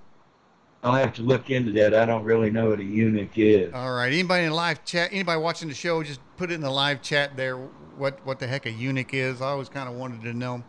[0.84, 1.94] I'll have to look into that.
[1.96, 3.74] I don't really know what a eunuch is.
[3.74, 4.14] All right.
[4.14, 5.10] Anybody in live chat?
[5.12, 6.02] Anybody watching the show?
[6.04, 7.58] Just put it in the live chat there.
[7.58, 9.42] What what the heck a eunuch is?
[9.42, 10.64] I always kind of wanted to know.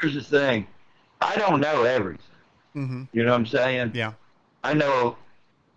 [0.00, 0.66] Here's the thing.
[1.20, 2.24] I don't know everything.
[2.74, 3.02] Mm-hmm.
[3.12, 3.92] You know what I'm saying?
[3.94, 4.12] Yeah.
[4.64, 5.16] I know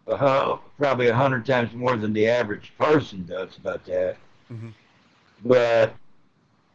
[0.08, 4.18] hu- probably a hundred times more than the average person does about that.
[4.52, 4.74] Mhm.
[5.46, 5.96] But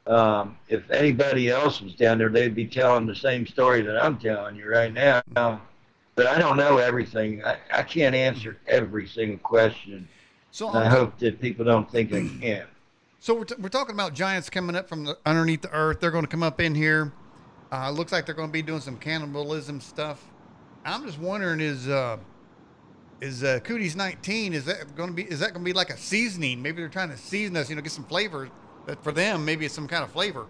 [0.06, 4.18] um, if anybody else was down there, they'd be telling the same story that I'm
[4.18, 5.22] telling you right now.
[5.34, 7.44] But I don't know everything.
[7.44, 10.08] I, I can't answer every single question.
[10.50, 12.66] So I hope that people don't think I can.
[13.20, 16.00] so we're, t- we're talking about giants coming up from the, underneath the earth.
[16.00, 17.12] They're going to come up in here.
[17.70, 20.32] Uh, looks like they're going to be doing some cannibalism stuff.
[20.84, 22.16] I'm just wondering is uh,
[23.20, 25.90] is uh, Cooties 19 is that going to be is that going to be like
[25.90, 26.62] a seasoning?
[26.62, 28.48] Maybe they're trying to season us, you know, get some flavor.
[28.86, 30.46] That for them, maybe it's some kind of flavor.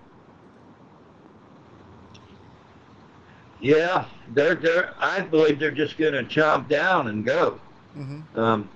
[3.61, 4.05] Yeah,
[4.35, 4.95] they're they're.
[4.99, 7.61] I believe they're just going to chomp down and go.
[7.97, 8.39] Mm-hmm.
[8.39, 8.69] Um,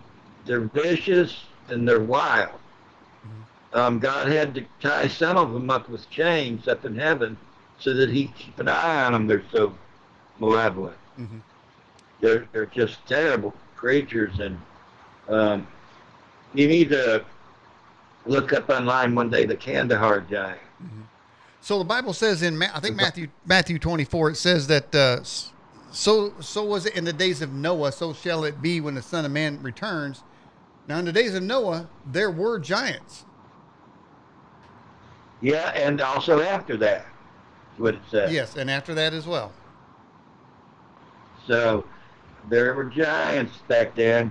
[0.47, 2.59] they're vicious and they're wild.
[3.75, 7.39] Um, God had to tie some of them up with chains up in heaven
[7.79, 9.27] so that He keep an eye on them.
[9.27, 9.75] They're so
[10.39, 10.97] malevolent.
[11.19, 11.39] Mm-hmm.
[12.21, 14.57] They're they're just terrible creatures, and
[15.29, 15.67] um,
[16.55, 17.25] you need to
[18.25, 20.61] look up online one day the Kandahar giant.
[21.61, 25.23] So the Bible says in I think Matthew Matthew 24 it says that uh,
[25.91, 29.03] so so was it in the days of Noah so shall it be when the
[29.03, 30.23] son of man returns.
[30.89, 33.25] Now in the days of Noah there were giants.
[35.41, 37.05] Yeah, and also after that.
[37.77, 38.33] what it says.
[38.33, 39.53] Yes, and after that as well.
[41.49, 41.85] So
[42.49, 44.31] there were giants back then,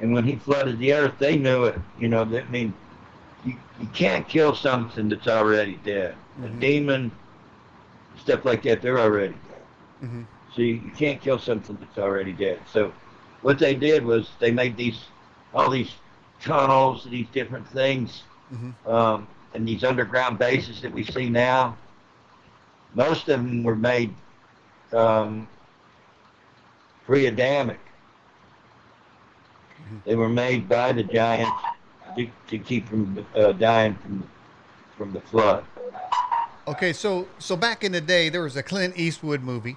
[0.00, 1.78] and when he flooded the earth, they knew it.
[1.98, 2.74] You know, I mean,
[3.44, 6.14] you, you can't kill something that's already dead.
[6.42, 6.60] A Mhm.
[6.60, 7.12] demon,
[8.16, 9.62] stuff like that, they're already dead.
[10.02, 10.22] Mm-hmm.
[10.54, 12.60] So you, can't kill something that's already dead.
[12.72, 12.92] So
[13.42, 15.04] what they did was they made these,
[15.52, 15.94] all these
[16.40, 18.22] tunnels, these different things,
[18.52, 18.74] Mhm.
[18.86, 21.76] um, and these underground bases that we see now.
[22.94, 24.14] Most of them were made
[24.92, 25.48] um,
[27.06, 27.80] pre-Adamic.
[30.04, 31.62] They were made by the giants
[32.16, 34.28] to, to keep from uh, dying from
[34.96, 35.64] from the flood.
[36.66, 39.76] Okay, so so back in the day there was a Clint Eastwood movie.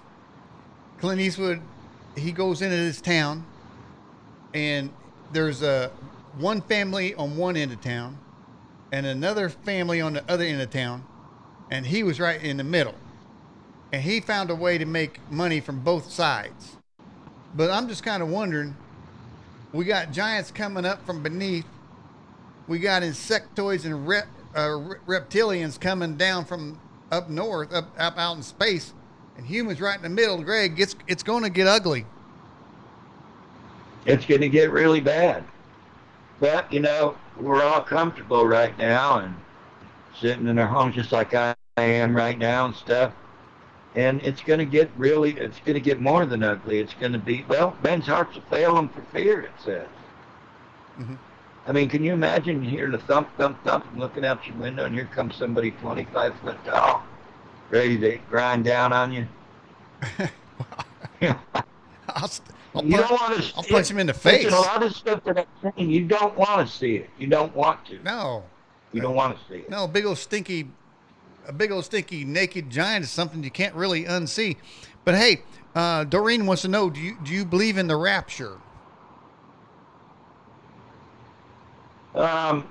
[1.00, 1.62] Clint Eastwood
[2.16, 3.46] he goes into this town
[4.54, 4.90] and
[5.34, 5.92] there's a
[6.38, 8.18] one family on one end of town
[8.92, 11.06] and another family on the other end of town
[11.70, 12.96] and he was right in the middle.
[13.92, 16.77] and he found a way to make money from both sides.
[17.56, 18.76] But I'm just kind of wondering
[19.74, 21.66] we got giants coming up from beneath,
[22.68, 26.80] we got insectoids and rep, uh, reptilians coming down from
[27.12, 28.94] up north, up, up out in space,
[29.38, 30.42] and humans right in the middle.
[30.44, 32.06] Greg, it's, it's going to get ugly.
[34.06, 35.44] It's going to get really bad.
[36.40, 39.36] But, you know, we're all comfortable right now and
[40.20, 43.14] sitting in our homes just like I am right now and stuff.
[43.96, 46.80] And it's going to get really, it's going to get more than ugly.
[46.80, 49.88] It's going to be, well, men's hearts will fail them for fear, it says.
[51.00, 51.16] Mm-hmm.
[51.68, 54.86] I mean, can you imagine hearing a thump, thump, thump, and looking out your window,
[54.86, 57.04] and here comes somebody 25 foot tall,
[57.72, 59.28] ready to grind down on you?
[61.22, 62.32] I'll,
[62.76, 63.56] I'll you punch, don't want to.
[63.58, 64.44] I'll punch him in the face.
[64.44, 65.90] There's a lot of stuff that I'm saying.
[65.90, 67.10] You don't want to see it.
[67.18, 68.02] You don't want to.
[68.04, 68.44] No,
[68.94, 69.70] You don't want to see it.
[69.70, 70.70] no, big old stinky,
[71.48, 74.58] a big old stinky naked giant is something you can't really unsee.
[75.06, 75.44] But hey,
[75.74, 78.58] uh, Doreen wants to know: Do you do you believe in the rapture?
[82.14, 82.68] Um,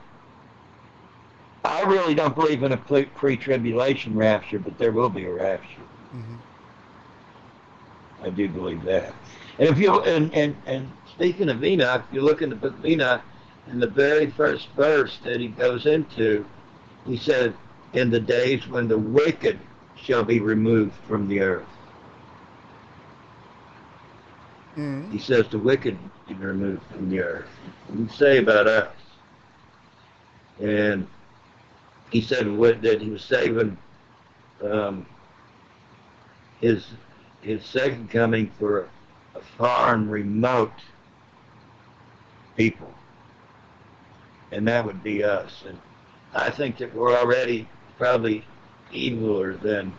[1.65, 5.83] I really don't believe in a pre- pre-tribulation rapture, but there will be a rapture.
[6.15, 6.39] Mhm.
[8.25, 9.15] I do believe that.
[9.59, 12.77] And if you and and and speaking of Enoch, if you look in the book
[12.77, 13.23] of Enoch,
[13.69, 16.45] in the very first verse that he goes into,
[17.07, 17.55] he said,
[17.97, 19.59] "In the days when the wicked
[19.97, 21.67] shall be removed from the earth."
[24.77, 25.11] Mhm.
[25.11, 27.49] He says the wicked be removed from the earth.
[27.87, 28.93] What did he say about us?
[30.61, 31.09] And
[32.11, 33.79] he said what, that he was saving
[34.63, 35.07] um,
[36.61, 36.87] his
[37.41, 38.91] his second coming for
[39.35, 40.73] a far and remote
[42.57, 42.93] people,
[44.53, 45.65] and that would be us.
[45.67, 45.79] And
[46.35, 47.67] I think that we're already
[47.99, 48.45] probably
[48.93, 49.93] eviler than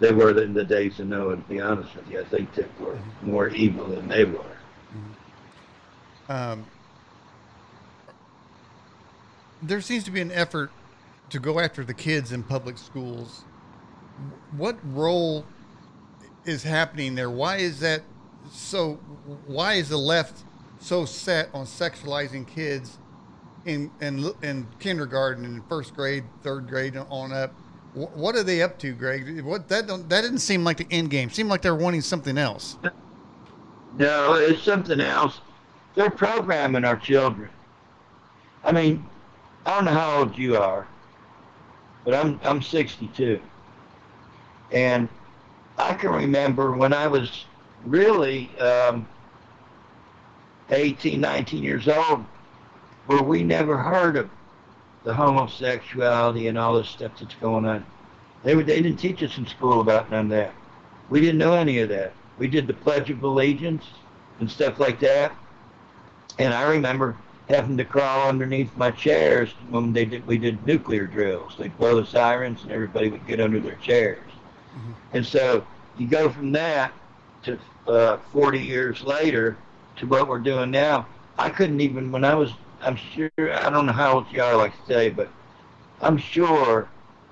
[0.00, 1.36] they were in the days of Noah.
[1.36, 4.44] To be honest with you, I think that we're more evil than they were.
[6.28, 6.66] Um,
[9.62, 10.70] there seems to be an effort
[11.30, 13.44] to go after the kids in public schools.
[14.56, 15.46] What role
[16.44, 17.30] is happening there?
[17.30, 18.02] Why is that
[18.50, 18.94] so?
[19.46, 20.44] Why is the left
[20.80, 22.98] so set on sexualizing kids
[23.68, 27.52] in in, in kindergarten and first grade, third grade, on up?
[27.94, 29.42] What are they up to, Greg?
[29.42, 31.30] What that don't, that didn't seem like the end game.
[31.30, 32.76] Seemed like they're wanting something else.
[33.96, 35.40] No, it's something else.
[35.94, 37.48] They're programming our children.
[38.62, 39.04] I mean,
[39.66, 40.86] I don't know how old you are,
[42.04, 43.40] but I'm I'm 62,
[44.70, 45.08] and
[45.78, 47.46] I can remember when I was
[47.84, 49.08] really um,
[50.70, 52.24] 18, 19 years old,
[53.08, 54.28] where we never heard of
[55.04, 57.84] the homosexuality and all this stuff that's going on.
[58.44, 60.52] They were, they didn't teach us in school about none of that.
[61.08, 62.12] We didn't know any of that.
[62.36, 63.84] We did the Pledge of Allegiance
[64.40, 65.32] and stuff like that.
[66.38, 67.16] And I remember
[67.48, 71.54] having to crawl underneath my chairs when they did we did nuclear drills.
[71.58, 74.20] They'd blow the sirens and everybody would get under their chairs.
[74.76, 74.94] Mhm.
[75.14, 76.92] And so you go from that
[77.44, 79.56] to uh, 40 years later
[79.96, 81.06] to what we're doing now.
[81.38, 84.56] I couldn't even when I was I'm sure I don't know how old you are
[84.56, 85.28] like I say, but
[86.00, 86.88] I'm sure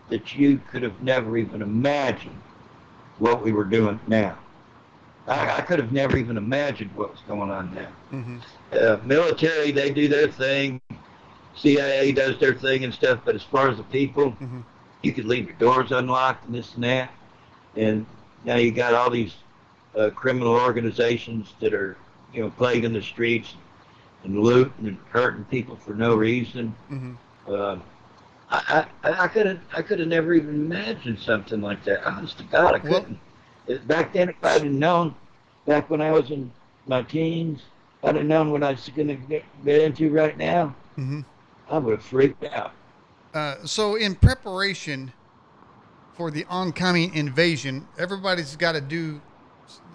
[0.09, 2.41] that you could have never even imagined
[3.19, 4.39] what we were doing now.
[5.27, 8.39] I, I could have never even imagined what was going on now Mm-hmm.
[8.73, 10.81] uh, military, they do their thing.
[11.57, 13.21] CIA does their thing and stuff.
[13.25, 14.65] But as far as the people, Mhm.
[15.03, 17.11] you could leave your doors unlocked and this and that.
[17.77, 18.07] And
[18.45, 19.35] now you got all these
[19.97, 21.97] uh, criminal organizations that are,
[22.33, 23.55] you know, plaguing the streets
[24.27, 26.75] and looting and hurting people for no reason.
[26.91, 27.53] Mm-hmm.
[27.53, 27.83] Um,
[28.51, 32.05] I, I, I could have, I could have never even imagined something like that.
[32.07, 33.19] Honest to God, I couldn't.
[33.67, 35.15] It- back then, if I'd have known,
[35.67, 36.53] back when I was in
[36.87, 37.63] my teens,
[38.05, 40.75] I'd have known what I was going to get, get into right now.
[40.93, 41.23] Mm-hmm.
[41.71, 42.73] I would have freaked out.
[43.35, 45.13] Uh, so, in preparation
[46.15, 49.21] for the oncoming invasion, everybody's got to do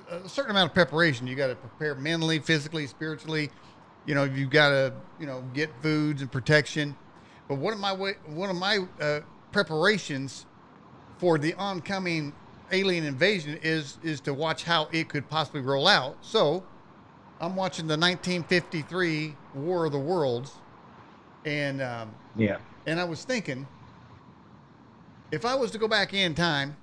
[0.10, 1.26] a certain amount of preparation.
[1.26, 3.50] You got to prepare mentally, physically, spiritually.
[4.06, 6.98] You know, you've got to you know get foods and protection.
[7.48, 9.20] But one of my way, one of my uh,
[9.52, 10.46] preparations
[11.18, 12.34] for the oncoming
[12.72, 16.18] alien invasion is is to watch how it could possibly roll out.
[16.22, 16.66] So,
[17.40, 20.62] I'm watching the 1953 War of the Worlds,
[21.46, 22.60] and um, Yeah.
[22.86, 23.68] and I was thinking,
[25.32, 26.78] if I was to go back in time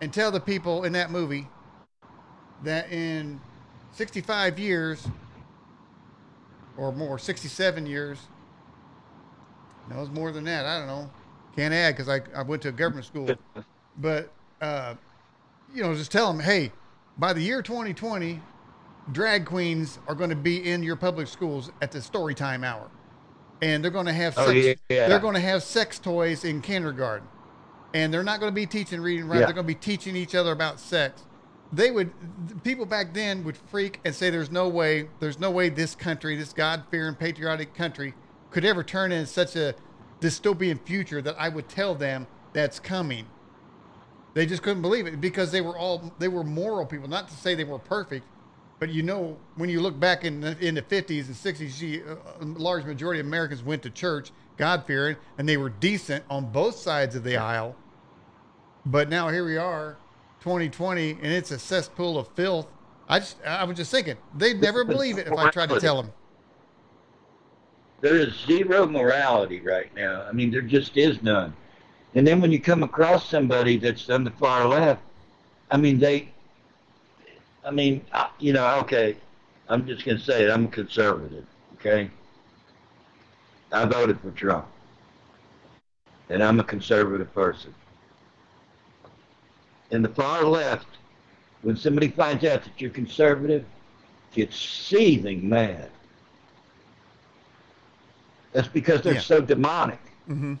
[0.00, 1.50] and tell the people in that movie
[2.60, 3.40] that in
[3.90, 5.06] 65 years
[6.78, 8.18] or more, 67 years,
[9.90, 10.64] no, it's more than that.
[10.64, 11.10] I don't know.
[11.56, 13.28] Can't add because I, I went to a government school.
[13.98, 14.94] but uh,
[15.74, 16.72] you know, just tell them, hey,
[17.18, 18.40] by the year 2020,
[19.12, 22.88] drag queens are going to be in your public schools at the story time hour,
[23.62, 25.08] and they're going to have Oh, sex, yeah, yeah.
[25.08, 27.26] they're going to have sex toys in kindergarten,
[27.94, 29.40] and they're not going to be teaching reading writing.
[29.40, 29.46] Yeah.
[29.46, 31.22] They're going to be teaching each other about sex.
[31.72, 32.12] They would
[32.64, 36.36] people back then would freak and say, "There's no way, there's no way this country,
[36.36, 38.14] this God-fearing patriotic country,
[38.50, 39.74] could ever turn into such a
[40.20, 43.26] dystopian future that I would tell them that's coming."
[44.34, 47.08] They just couldn't believe it because they were all they were moral people.
[47.08, 48.24] Not to say they were perfect,
[48.78, 51.68] but you know when you look back in the, in the 50s and 60s, you
[51.68, 56.24] see a, large majority of Americans went to church, God fearing, and they were decent
[56.30, 57.76] on both sides of the aisle.
[58.86, 59.96] But now here we are,
[60.40, 62.66] 2020, and it's a cesspool of filth.
[63.08, 66.02] I just I was just thinking they'd never believe it if I tried to tell
[66.02, 66.12] them.
[68.00, 70.22] There is zero morality right now.
[70.28, 71.54] I mean, there just is none.
[72.14, 75.02] And then when you come across somebody that's on the far left,
[75.70, 76.28] I mean, they,
[77.64, 78.04] I mean,
[78.38, 79.16] you know, okay,
[79.68, 80.50] I'm just going to say it.
[80.50, 82.10] I'm a conservative, okay?
[83.72, 84.66] I voted for Trump.
[86.30, 87.74] And I'm a conservative person.
[89.90, 90.86] And the far left,
[91.62, 93.64] when somebody finds out that you're conservative,
[94.32, 95.90] gets seething mad.
[98.52, 99.20] That's because they're Yeah.
[99.20, 100.00] so demonic.
[100.28, 100.54] Mm-hmm.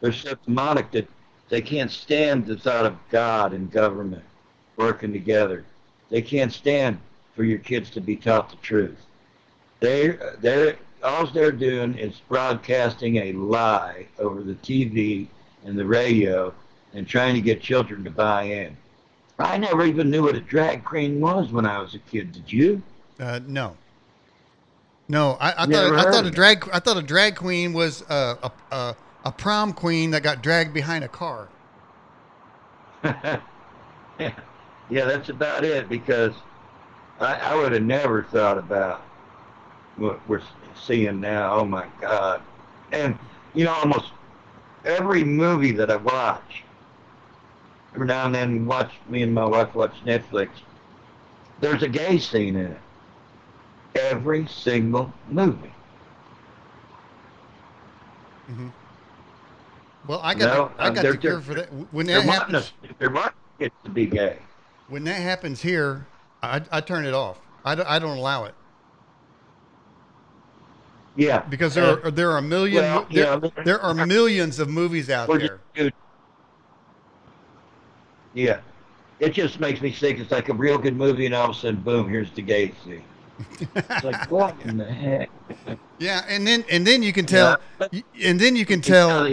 [0.00, 1.08] They're so demonic that
[1.48, 4.24] they can't stand the thought of God and government
[4.76, 5.64] working together.
[6.10, 6.98] They can't stand
[7.34, 8.98] for your kids to be taught the truth.
[9.80, 15.28] They they're all they're doing is broadcasting a lie over the TV
[15.64, 16.52] and the radio
[16.96, 18.76] and trying to get children to buy in.
[19.38, 22.32] I never even knew what a drag queen was when I was a kid.
[22.32, 22.82] Did you?
[23.20, 23.76] Uh, no.
[25.08, 28.50] No, I, I thought I thought a drag I thought a drag queen was a,
[28.72, 31.48] a a prom queen that got dragged behind a car.
[33.04, 34.32] yeah,
[34.88, 36.32] that's about it because
[37.20, 39.02] I, I would have never thought about
[39.96, 40.42] what we're
[40.80, 41.54] seeing now.
[41.54, 42.40] Oh my God.
[42.92, 43.18] And,
[43.54, 44.12] you know, almost
[44.84, 46.62] every movie that I watch,
[47.96, 50.50] every now and then watch, me and my wife watch Netflix,
[51.60, 52.80] there's a gay scene in it.
[53.94, 55.72] Every single movie.
[60.06, 61.68] Well, I got No, I um, got the cure for that.
[61.90, 64.38] When that happens, they're it to be gay.
[64.88, 66.06] when that happens here,
[66.42, 67.40] I, I turn it off.
[67.64, 68.54] I, don't- I don't allow it
[71.16, 71.40] Yeah.
[71.48, 75.08] because there are there are a million well, there, yeah, there are millions of movies
[75.08, 75.60] out there.
[75.74, 75.94] dude.
[78.36, 78.60] Yeah.
[79.18, 80.18] It just makes me sick.
[80.18, 82.72] it's like a real good movie, and all of a sudden, boom, here's the gay
[82.84, 83.02] scene.
[83.74, 85.30] It's like, what in the heck?
[85.98, 87.56] Yeah, and then and then you can tell,
[87.90, 89.26] y- and then you can tell.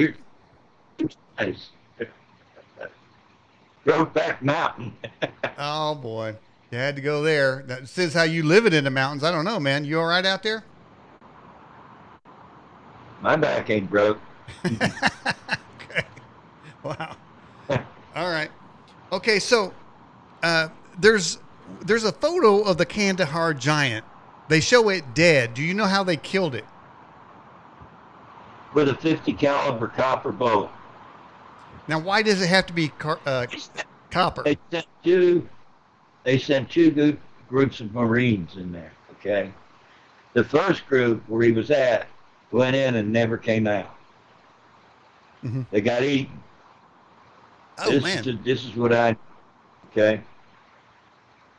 [3.86, 4.94] Brokeback Mountain.
[5.56, 6.36] Oh boy,
[6.72, 7.64] you had to go there.
[7.68, 9.24] That says how you live it in the mountains.
[9.24, 9.86] I don't know, man.
[9.86, 10.64] You all right out there?
[13.22, 14.18] My back ain't broke.
[14.66, 16.06] okay.
[16.82, 17.16] Wow.
[17.70, 18.50] All right.
[19.14, 19.72] Okay, so
[20.42, 21.38] uh, there's
[21.82, 24.04] there's a photo of the Kandahar giant.
[24.48, 25.54] They show it dead.
[25.54, 26.66] Do you know how they killed it?
[28.74, 30.72] With a 50 caliber copper bullet.
[31.88, 33.46] Now, why does it have to be car- uh,
[34.10, 34.42] copper?
[34.42, 35.48] They sent two.
[36.24, 38.94] They sent two group, groups of Marines in there.
[39.20, 39.52] Okay,
[40.34, 42.08] the first group where he was at
[42.52, 43.96] went in and never came out.
[45.44, 45.68] Mhm.
[45.70, 46.43] They got eaten.
[47.80, 48.28] Oh this man.
[48.28, 49.16] Is, this is what I.
[49.92, 50.22] Okay.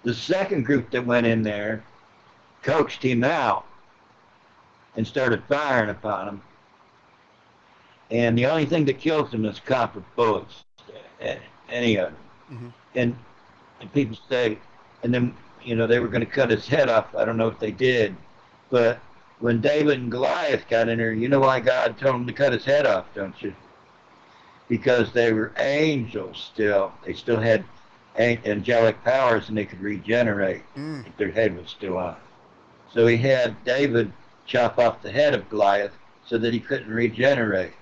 [0.03, 1.83] The second group that went in there
[2.63, 3.67] coaxed him out
[4.97, 6.43] and started firing upon him.
[8.11, 10.65] And the only thing that kills him is copper bullets,
[11.69, 12.17] any of them.
[12.53, 12.73] Mhm.
[12.95, 13.17] And,
[13.81, 14.59] and people say,
[15.03, 17.15] and then you know they were going to cut his head off.
[17.15, 18.15] I don't know if they did,
[18.71, 19.01] but
[19.41, 22.53] when David and Goliath got in there, you know why God told him to cut
[22.53, 23.55] his head off, don't you?
[24.69, 26.93] Because they were angels still.
[27.05, 27.65] They still had
[28.19, 31.07] angelic powers and they could regenerate Mm.
[31.07, 32.17] if their head was still on.
[32.93, 34.13] So he had David
[34.47, 35.93] chop off the head of Goliath
[36.27, 37.73] so that he couldn't regenerate.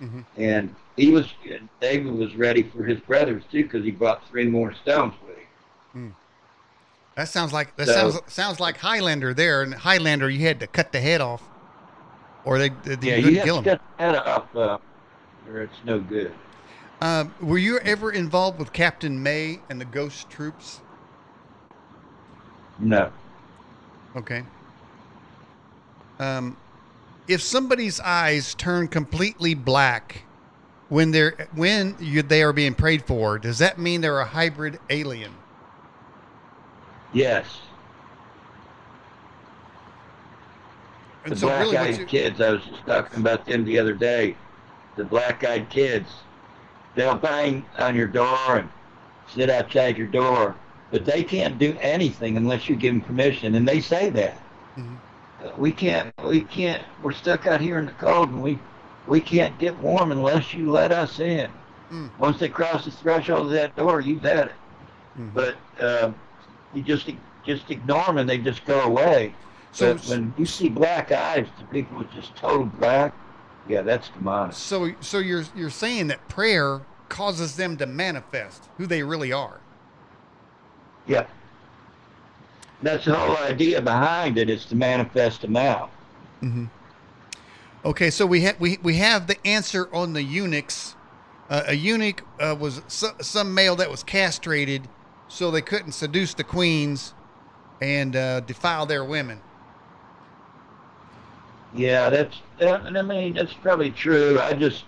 [0.00, 0.24] Mhm.
[0.36, 1.32] And he was
[1.80, 5.36] David was ready for his brothers too because he brought three more stones with
[5.94, 6.14] him.
[7.16, 9.62] That sounds like that So- sounds sounds like Highlander there.
[9.62, 11.42] And Highlander, you had to cut the head off,
[12.44, 13.78] or they, they Yeah, couldn't you have kill to him.
[13.78, 14.78] cut the head off, uh,
[15.48, 16.32] or it's no good.
[17.00, 20.80] Um, were you ever involved with Captain May and the Ghost Troops?
[22.78, 23.12] No.
[24.16, 24.44] Okay.
[26.18, 26.56] Um,
[27.28, 30.22] if somebody's eyes turn completely black,
[30.88, 34.78] when they're when you, they are being prayed for, does that mean they're a hybrid
[34.90, 35.32] alien?
[37.12, 37.46] Yes.
[41.24, 44.36] And the so really, black-eyed you, kids, I was talking about them the other day.
[44.96, 46.08] The black-eyed kids,
[46.94, 48.68] they'll bang on your door and
[49.28, 50.54] sit outside your door,
[50.90, 54.40] but they can't do anything unless you give them permission, and they say that.
[54.76, 54.96] Mhm.
[55.44, 58.58] Uh, We can't, we can't, we're stuck out here in the cold, and we,
[59.06, 61.50] we can't get warm unless you let us in.
[61.90, 62.10] Mm.
[62.18, 64.52] Once they cross the threshold of that door, you've had it.
[65.18, 65.34] Mhm.
[65.34, 66.12] But uh,
[66.72, 67.10] you just
[67.44, 69.34] just ignore them, and they just go away.
[69.72, 73.14] so But when you see black eyes the people with just total black,
[73.68, 74.54] yeah, that's demonic.
[74.54, 79.60] so so you're you're saying that prayer causes them to manifest who they really are.
[81.06, 81.26] Yeah.
[82.82, 85.90] That's the whole idea behind it is to manifest them out.
[86.42, 86.66] Mm-hmm.
[87.84, 90.96] Okay, so we have we we have the answer on the eunuchs.
[91.48, 94.88] Uh, a eunuch uh, was so, some male that was castrated,
[95.28, 97.14] so they couldn't seduce the queens
[97.80, 99.40] and uh, defile their women.
[101.74, 102.36] Yeah, that's.
[102.58, 104.38] that- I mean, that's probably true.
[104.40, 104.84] I just,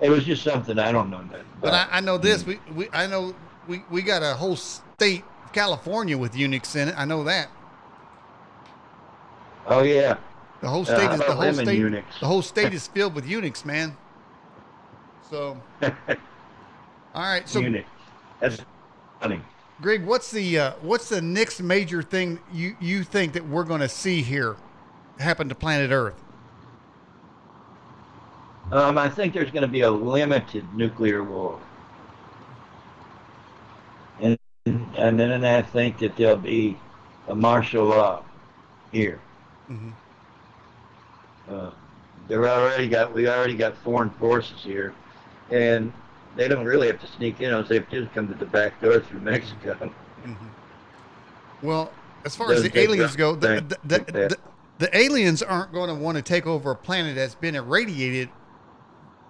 [0.00, 1.74] it was just something I don't know nothing But.
[1.74, 2.46] I, I know this.
[2.46, 3.34] We, we I know
[3.66, 6.94] we, we got a whole state, of California, with eunuchs in it.
[6.96, 7.48] I know that.
[9.66, 10.16] oh yeah,
[10.60, 11.78] The whole Uh, state how is the whole state.
[11.78, 12.20] eunuchs?
[12.20, 13.96] The whole state is filled with eunuchs, man.
[15.28, 15.92] So, all
[17.14, 17.48] right.
[17.48, 17.86] So, unit.
[18.40, 18.60] That's
[19.20, 19.40] funny.
[19.80, 23.80] Greg, what's the uh, what's the next major thing you you think that we're going
[23.80, 24.56] to see here
[25.18, 26.22] happen to planet Earth?
[28.70, 31.60] Um, I think there's going to be a limited nuclear war,
[34.20, 36.78] and and then I think that there'll be
[37.28, 38.24] a martial law
[38.90, 39.20] here.
[39.68, 39.90] hmm
[41.48, 41.70] Uh,
[42.28, 44.94] they're already got we already got foreign forces here,
[45.50, 45.92] and
[46.36, 47.50] they don't really have to sneak in.
[47.68, 49.74] They have to just come to the back door through Mexico.
[49.74, 50.34] hmm
[51.60, 51.92] Well,
[52.24, 54.51] as far as the aliens go, the the, the.
[54.82, 58.28] The, aliens aren't going to want to take over a planet that's been irradiated,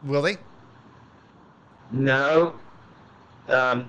[0.02, 0.36] will they?
[1.90, 2.54] No,
[3.48, 3.88] um,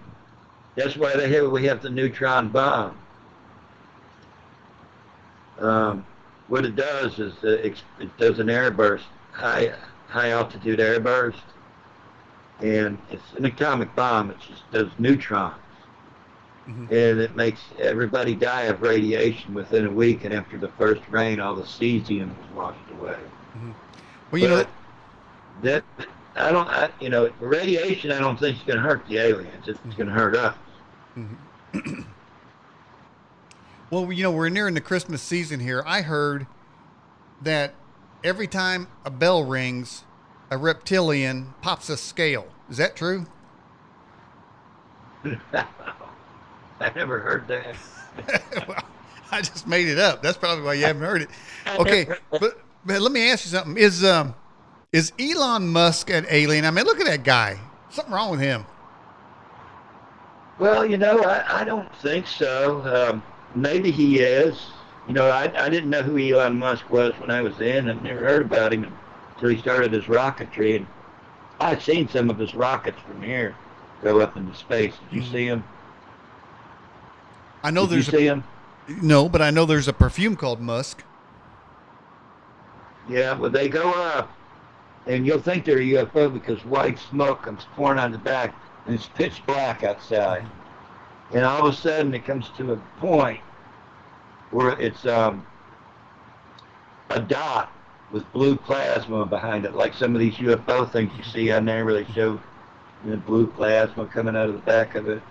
[0.76, 2.98] that's why they have we have the neutron bomb.
[5.60, 6.06] Um,
[6.48, 9.74] what it does is it, it does an air burst, high
[10.08, 11.44] high altitude air burst,
[12.60, 14.32] and it's an atomic bomb.
[14.32, 15.56] It just does neutrons,
[16.68, 16.90] Mhm.
[16.92, 20.24] and it makes everybody die of radiation within a week.
[20.24, 23.18] And after the first rain, all the cesium is washed away.
[23.58, 23.72] Mm-hmm.
[24.32, 24.70] Well, you know, But
[25.64, 25.84] that
[26.36, 28.12] I don't, I, you know, radiation.
[28.12, 29.68] I don't think is going to hurt the aliens.
[29.68, 29.92] It's mm-hmm.
[29.92, 30.56] going to hurt us.
[31.18, 32.02] Mm-hmm.
[33.94, 35.84] Well, you know, we're nearing the Christmas season here.
[35.86, 36.48] I heard
[37.44, 37.76] that
[38.24, 40.04] every time a bell rings,
[40.50, 42.48] a reptilian pops a scale.
[42.72, 43.28] Is that true?
[46.80, 47.76] I never heard that.
[48.68, 48.84] well,
[49.32, 50.22] I just made it up.
[50.22, 51.30] That's probably why you haven't heard it.
[51.80, 52.54] Okay, but,
[52.86, 53.78] but let me ask you something.
[53.78, 54.36] Is um
[54.92, 56.66] is Elon Musk an alien?
[56.66, 57.60] I mean, look at that guy.
[57.90, 58.66] Something wrong with him.
[60.60, 62.84] Well, you know, I, I don't think so.
[62.86, 63.24] Um,
[63.56, 64.70] maybe he is.
[65.08, 67.90] You know, I, I didn't know who Elon Musk was when I was in.
[67.90, 68.96] I've never heard about him
[69.36, 70.78] until he started his rocketry.
[70.78, 70.88] And
[71.60, 73.56] I've seen some of his rockets from here
[74.02, 74.96] go up into space.
[75.00, 75.32] Did you Mhm.
[75.32, 75.64] see him?
[77.64, 78.44] I know Did you there's see a, him?
[79.02, 81.04] no, but I know there's a perfume called Musk.
[83.10, 84.32] Yeah, well, they go up,
[85.08, 88.54] and you'll think they're a UFO because white smoke comes pouring out the back,
[88.86, 90.46] and it's pitch black outside.
[91.34, 93.40] And all of a sudden, it comes to a point
[94.52, 95.46] where it's um,
[97.10, 97.72] a dot
[98.12, 101.84] with blue plasma behind it, like some of these UFO things you see on there
[101.86, 102.40] where they show
[103.06, 105.22] the blue plasma coming out of the back of it.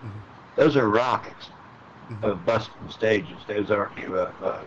[0.57, 1.49] Those are rockets
[2.20, 2.24] Mhm.
[2.24, 3.36] of busting stages.
[3.47, 4.64] Those aren't UFOs.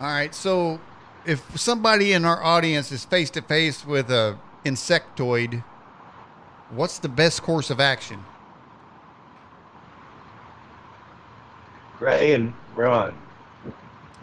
[0.00, 0.80] All right, so
[1.24, 5.62] if somebody in our audience is face to face with a insectoid,
[6.70, 8.20] what's the best course of action?
[11.98, 13.14] Pray and run.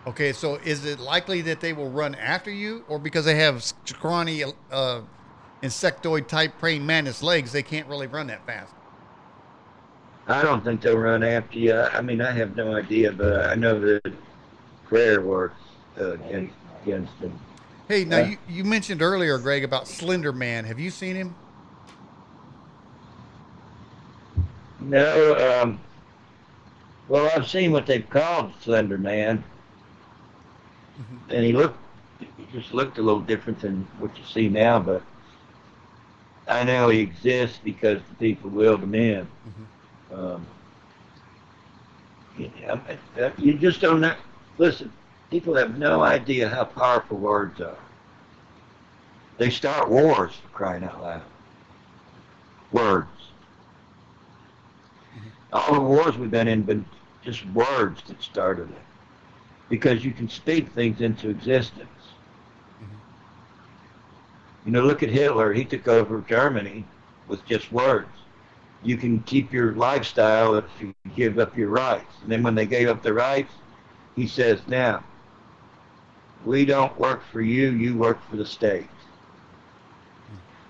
[0.07, 3.63] Okay, so is it likely that they will run after you, or because they have
[3.85, 5.01] scrawny uh,
[5.63, 8.71] insectoid type praying mantis legs, they can't really run that fast?
[10.27, 11.75] I don't think they'll run after you.
[11.75, 14.13] I mean, I have no idea, but I know that
[14.85, 15.59] prayer works
[15.99, 17.39] uh, against, against them.
[17.87, 18.29] Hey, now Yeah.
[18.31, 20.65] you, you mentioned earlier, Greg, about Slender Man.
[20.65, 21.35] Have you seen him?
[24.79, 25.79] No, um,
[27.07, 29.43] well, I've seen what they've called Slender Man,
[31.29, 31.77] and he looked,
[32.19, 35.03] he just looked a little different than what you see now, but
[36.47, 39.27] I know he exists because the people willed him in.
[40.15, 40.45] Um,
[43.37, 44.15] you just don't know.
[44.57, 44.91] Listen,
[45.29, 47.77] people have no idea how powerful words are.
[49.37, 51.23] They start wars for crying out loud.
[52.71, 53.09] Words.
[55.51, 56.85] All the wars we've been in been
[57.23, 58.81] just words that started it.
[59.69, 61.89] Because you can speak things into existence.
[64.65, 65.53] You know, look at Hitler.
[65.53, 66.85] He took over Germany
[67.27, 68.09] with just words.
[68.85, 72.13] You can keep your lifestyle if you give up your rights.
[72.21, 73.51] And then when they gave up the rights,
[74.15, 75.03] he says, now,
[76.45, 78.87] we don't work for you, you work for the state.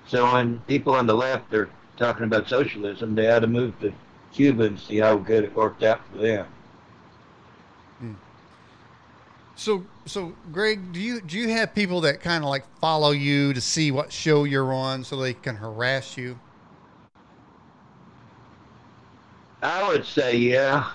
[0.07, 3.91] So when people on the left are talking about socialism, they ought to move to
[4.31, 6.45] Cuba and see how good it worked out for them.
[7.99, 8.13] Hmm.
[9.55, 13.53] So, so Greg, do you do you have people that kind of like follow you
[13.53, 16.37] to see what show you're on, so they can harass you?
[19.65, 20.91] I would say, yeah.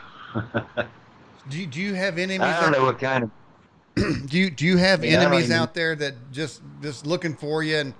[1.49, 2.41] Do you, do you have enemies?
[2.47, 3.31] I don't know what kind of.
[4.31, 7.63] do you do you have Yeah, enemies even- out there that just just looking for
[7.65, 7.95] you and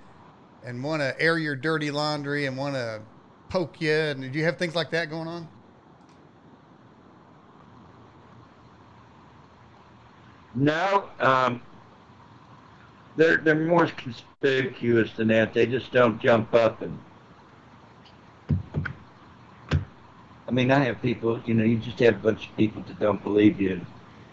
[0.63, 3.01] and want to air your dirty laundry and want to
[3.49, 3.91] poke you?
[3.91, 5.47] And do you have things like that going on?
[10.55, 11.61] No, um,
[13.17, 15.53] they're they're more conspicuous than that.
[15.53, 16.97] They just don't jump up and.
[20.51, 21.41] I mean, I have people.
[21.45, 23.79] You know, you just have a bunch of people that don't believe you.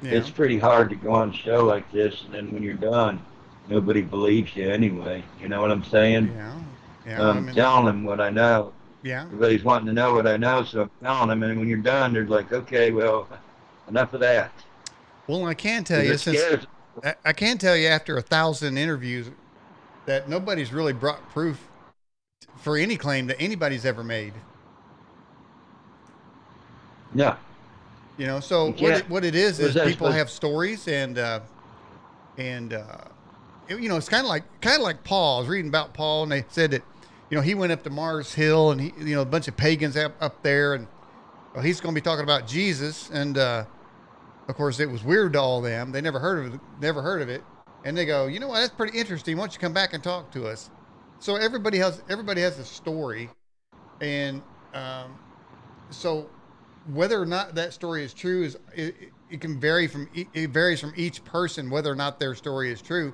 [0.03, 0.13] Yeah.
[0.13, 3.25] It's pretty hard to go on a show like this, and then when you're done,
[3.69, 5.23] nobody believes you anyway.
[5.41, 6.33] You know what I'm saying?
[6.35, 6.61] yeah.
[7.07, 7.23] Yeah.
[7.23, 8.73] I'm I mean, telling them what I know.
[9.03, 9.23] yeah.
[9.23, 11.43] Everybody's wanting to know what I know, so I'm telling them.
[11.45, 13.29] And when you're done, they're like, "Okay, well,
[13.89, 14.51] enough of that."
[15.29, 16.67] Well, I can tell you since scares
[17.05, 19.31] I, I can tell you after a thousand interviews
[20.07, 21.69] that nobody's really brought proof
[22.57, 24.33] for any claim that anybody's ever made.
[27.15, 27.37] No.
[28.17, 31.41] You know, so You what it, what it is is people have stories and uh,
[32.37, 32.99] and uh,
[33.69, 35.37] it- you know it's kind of like kind of like Paul.
[35.37, 36.83] I was reading about Paul and they said that
[37.31, 39.57] you know he went up to Mars Hill and he you know a bunch of
[39.57, 40.89] pagans up, up there and
[41.55, 43.65] well, he's going to be talking about Jesus and uh,
[44.49, 45.93] of course it was weird to all them.
[45.93, 47.45] They never heard of it, never heard of it,
[47.85, 48.61] and they go, you know what?
[48.61, 49.37] That's pretty interesting.
[49.37, 50.71] Why don't you come back and talk to us?
[51.21, 53.31] So everybody has everybody has a story,
[54.01, 54.43] and
[54.75, 55.15] um,
[55.91, 56.27] so
[56.93, 58.95] whether or not that story is true is it,
[59.31, 62.81] it can vary from it varies from each person whether or not their story is
[62.83, 63.13] true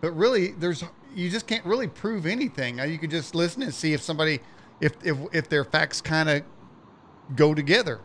[0.00, 0.84] but really there's
[1.14, 4.40] you just can't really prove anything Uh, you could just listen and see if somebody
[4.80, 6.42] if if, if their facts kind of
[7.34, 8.00] go together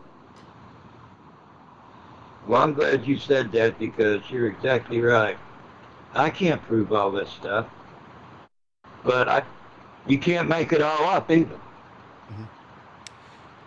[2.46, 5.38] Well, I'm glad you said that because you're exactly right.
[6.14, 7.66] I can't prove all this stuff,
[9.04, 9.42] but I,
[10.06, 11.60] you can't make it all up either.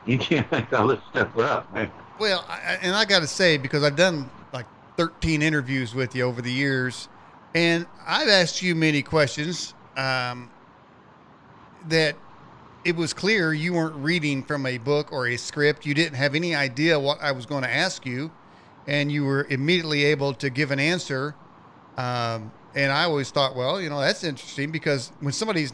[0.06, 1.90] You can't make all this stuff up, man.
[2.20, 4.66] well I- and i got to say because i've done like
[4.98, 7.08] 13 interviews with you over the years
[7.56, 10.50] and i've asked you many questions um,
[11.88, 12.16] that
[12.86, 15.86] it was clear you weren't reading from a book or a script.
[15.86, 18.32] You didn't have any idea what I was going to ask you,
[18.88, 21.34] and you were immediately able to give an answer.
[21.96, 25.72] Um, and I always thought, well, you know, that's interesting because when somebody's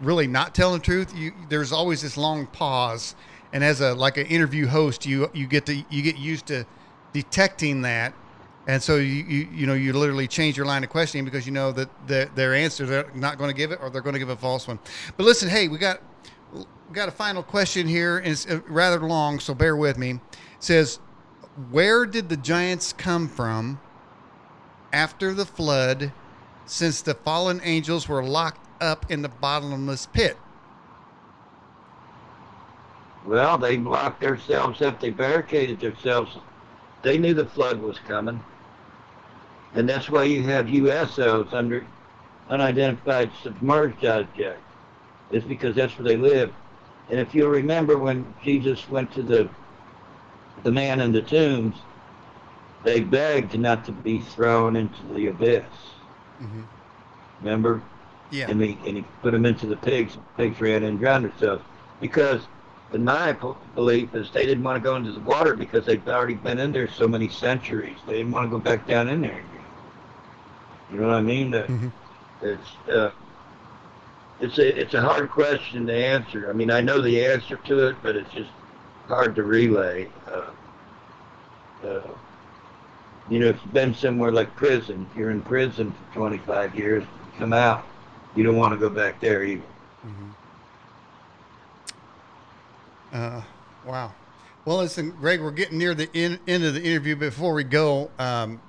[0.00, 3.14] really not telling the truth, you, there's always this long pause.
[3.52, 6.64] And as a like an interview host, you you get to you get used to
[7.12, 8.14] detecting that,
[8.66, 11.52] and so you you, you know you literally change your line of questioning because you
[11.52, 14.20] know that the, their answer they're not going to give it or they're going to
[14.20, 14.78] give a false one.
[15.16, 16.00] But listen, hey, we got
[16.52, 20.10] we got a final question here, and it's uh, rather long, so bear with me.
[20.10, 20.20] It
[20.58, 20.98] says,
[21.70, 23.80] where did the giants come from
[24.92, 26.12] after the flood,
[26.66, 30.36] since the fallen angels were locked up in the bottomless pit?
[33.26, 35.00] Well, they locked themselves up.
[35.00, 36.36] They barricaded themselves.
[37.02, 38.42] They knew the flood was coming.
[39.74, 41.86] And that's why you have USOs under
[42.48, 44.62] unidentified submerged objects.
[45.30, 46.52] It's because that's where they live.
[47.08, 49.48] And if you remember when Jesus went to the
[50.62, 51.76] the man in the tombs,
[52.84, 55.64] they begged not to be thrown into the abyss.
[56.40, 56.62] Mm-hmm.
[57.40, 57.82] Remember?
[58.30, 58.48] Yeah.
[58.48, 60.16] and he and he put them into the pigs.
[60.36, 61.64] Pigs ran and drowned themselves
[62.00, 62.46] because
[62.92, 63.36] the my
[63.74, 66.72] belief is they didn't want to go into the water because they'd already been in
[66.72, 67.98] there so many centuries.
[68.06, 69.64] They didn't want to go back down in there again.
[70.92, 71.50] You know what I mean?
[71.50, 71.92] That Mhm.
[72.42, 73.10] It's uh,
[74.40, 76.48] it's a it's a hard question to answer.
[76.50, 78.50] I mean, I know the answer to it, but it's just
[79.08, 80.08] hard to relay.
[80.26, 80.50] Uh,
[81.86, 82.00] uh,
[83.28, 87.04] you know, if you've been somewhere like prison, if you're in prison for 25 years,
[87.38, 87.84] come out,
[88.34, 89.62] you don't want to go back there either.
[90.06, 90.34] Mhm.
[93.12, 93.42] Uh,
[93.84, 94.14] wow.
[94.64, 97.16] Well, listen, Greg, we're getting near the in, end of the interview.
[97.16, 98.60] Before we go, um,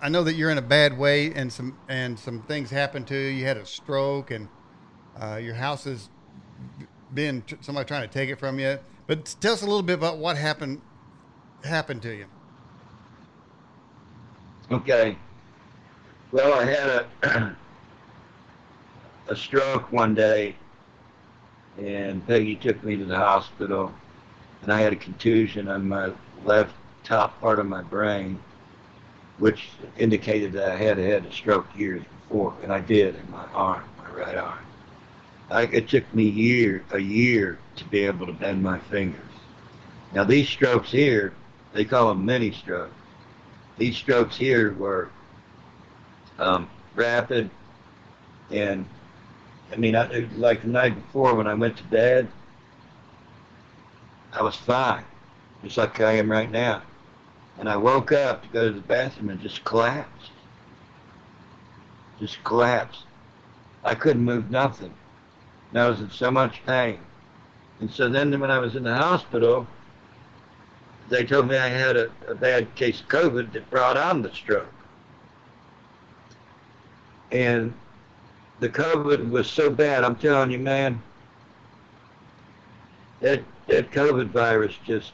[0.00, 3.14] I know that you're in a bad way, and some and some things happened to
[3.14, 3.28] you.
[3.28, 4.48] You had a stroke, and
[5.20, 6.08] uh, your house has
[7.14, 8.78] been somebody trying to take it from you.
[9.06, 10.80] But tell us a little bit about what happened
[11.64, 12.26] happened to you.
[14.70, 15.16] Okay.
[16.30, 17.56] Well, I had a
[19.28, 20.56] a stroke one day,
[21.78, 23.92] and Peggy took me to the hospital,
[24.62, 26.12] and I had a contusion on my
[26.44, 26.74] left
[27.04, 28.38] top part of my brain,
[29.38, 33.44] which indicated that I had had a stroke years before, and I did in my
[33.52, 34.64] arm, my right arm.
[35.50, 39.20] I, it took me year a year to be able to bend my fingers.
[40.14, 41.34] Now these strokes here,
[41.72, 42.94] they call them mini strokes
[43.78, 45.10] these strokes here were
[46.38, 47.50] um, rapid
[48.50, 48.86] and
[49.72, 52.28] I mean, I, like the night before when I went to bed,
[54.32, 55.04] I was fine,
[55.64, 56.82] just like I am right now.
[57.58, 60.30] And I woke up to go to the bathroom and just collapsed.
[62.18, 63.04] Just collapsed.
[63.84, 64.92] I couldn't move nothing.
[65.70, 66.98] And I was in so much pain.
[67.80, 69.66] And so then when I was in the hospital,
[71.08, 74.32] they told me I had a, a bad case of COVID that brought on the
[74.32, 74.72] stroke.
[77.30, 77.74] And
[78.62, 81.02] the COVID was so bad, I'm telling you, man,
[83.20, 85.12] that, that COVID virus just,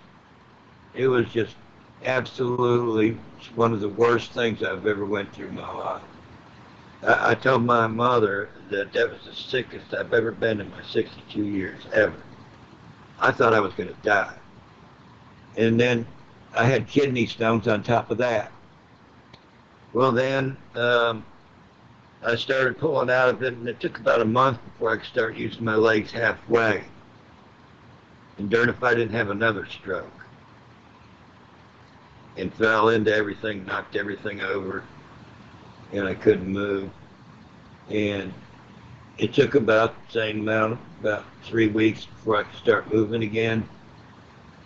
[0.94, 1.56] it was just
[2.04, 3.18] absolutely
[3.54, 6.02] one of the worst things I've ever went through in my life.
[7.02, 10.82] I, I told my mother that that was the sickest I've ever been in my
[10.82, 12.20] 62 years, ever.
[13.18, 14.36] I thought I was going to die.
[15.56, 16.06] And then
[16.54, 18.52] I had kidney stones on top of that.
[19.94, 21.24] Well, then um,
[22.22, 25.06] I started pulling out of it, and it took about a month before I could
[25.06, 26.84] start using my legs halfway.
[28.38, 30.10] And darn if I didn't have another stroke.
[32.36, 34.84] And fell into everything, knocked everything over,
[35.92, 36.90] and I couldn't move.
[37.88, 38.32] And
[39.18, 43.68] it took about the same amount, about three weeks before I could start moving again.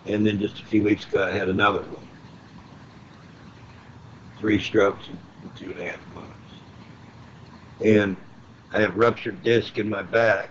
[0.05, 2.07] And then just a few weeks ago, I had another one.
[4.39, 6.42] Three strokes in two and a half months.
[7.81, 8.17] And
[8.71, 10.49] I have ruptured disc in my back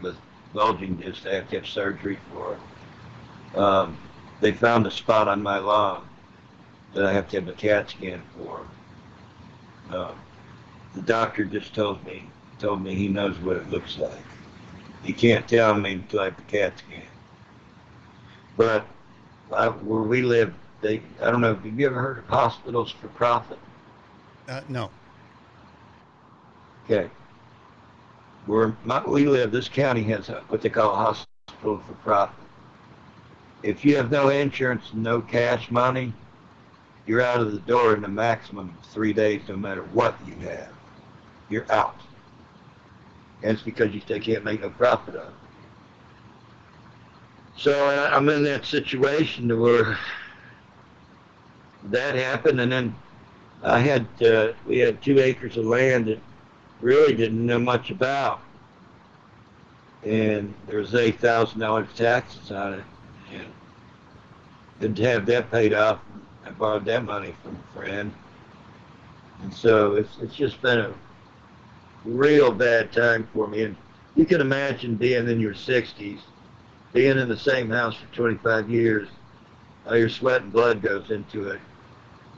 [0.00, 0.16] with
[0.52, 1.26] bulging disc.
[1.26, 2.58] I have to have surgery for.
[3.54, 3.96] Um,
[4.40, 6.08] they found a spot on my lung
[6.92, 8.66] that I have to have a CAT scan for.
[9.90, 10.18] Um,
[10.94, 12.28] the doctor just told me
[12.58, 14.24] told me he knows what it looks like.
[15.02, 17.02] He can't tell me until I have the CAT scan.
[18.56, 18.86] But
[19.52, 21.54] I, where we live, they I don't know.
[21.54, 23.58] Have you ever heard of hospitals for profit?
[24.48, 24.90] Uh, no.
[26.84, 27.10] Okay.
[28.46, 32.36] Where we live, this county has what they call a hospital for profit.
[33.62, 36.12] If you have no insurance and no cash money,
[37.06, 40.34] you're out of the door in a maximum of three days, no matter what you
[40.46, 40.68] have.
[41.48, 41.96] You're out.
[43.42, 45.34] And it's because you they can't make no profit of it.
[47.56, 49.98] So I'm in that situation where
[51.84, 52.94] that happened, and then
[53.62, 56.18] I had uh, we had two acres of land that
[56.80, 58.40] really didn't know much about,
[60.04, 62.84] and there was eight thousand dollars taxes on it,
[63.32, 63.46] and
[64.80, 66.00] didn't have that paid off.
[66.44, 68.12] I borrowed that money from a friend,
[69.42, 70.92] and so it's it's just been a
[72.04, 73.64] real bad time for me.
[73.64, 73.76] And
[74.14, 76.20] you can imagine being in your sixties,
[76.92, 79.08] being in the same house for twenty five years,
[79.86, 81.60] all your sweat and blood goes into it,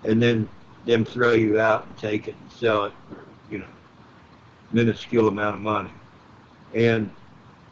[0.04, 0.48] and then
[0.84, 3.25] them throw you out and take it and sell it for
[4.72, 5.90] minuscule amount of money.
[6.74, 7.10] And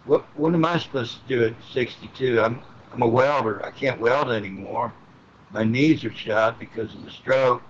[0.05, 2.41] what what am I supposed to do at 62?
[2.41, 2.61] I'm
[2.93, 3.65] I'm a welder.
[3.65, 4.93] I can't weld anymore.
[5.53, 7.63] My knees are shot because of the stroke.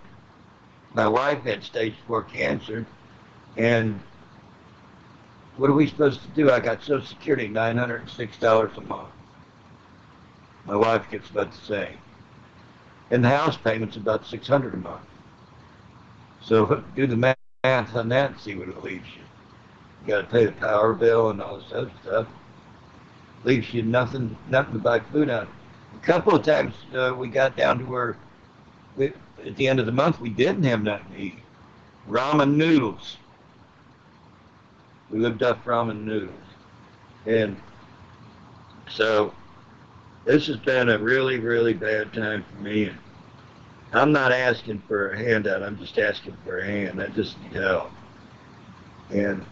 [0.94, 2.86] My wife had stage four cancer,
[3.56, 4.01] and
[5.56, 6.51] what are we supposed to do?
[6.51, 9.09] I got Social Security, nine hundred and six dollars a month.
[10.66, 11.98] My wife gets about the same,
[13.10, 15.06] and the house payment's about six hundred a month.
[16.42, 19.23] So do the math and see what it leaves you.
[20.03, 22.27] You got to pay the power bill and all this other stuff.
[23.45, 25.49] Leaves you nothing, nothing to buy food on.
[25.95, 28.16] A couple of times uh, we got down to where,
[28.97, 29.12] we,
[29.45, 31.39] at the end of the month, we didn't have nothing to eat.
[32.09, 33.16] Ramen noodles.
[35.11, 36.32] We lived off ramen noodles,
[37.27, 37.57] and
[38.91, 39.32] so
[40.24, 42.85] this has been a really, really bad time for me.
[42.85, 42.99] And
[43.94, 45.62] I'm not asking for a handout.
[45.62, 47.00] I'm just asking for a hand.
[47.00, 47.90] I just need help.
[49.10, 49.44] And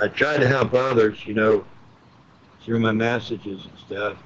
[0.00, 1.64] I try to help others, you know,
[2.62, 4.16] through my messages and stuff,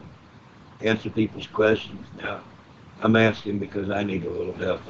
[0.82, 2.06] answer people's questions.
[2.22, 2.42] Now,
[3.02, 4.82] I'm asking because I need a little help.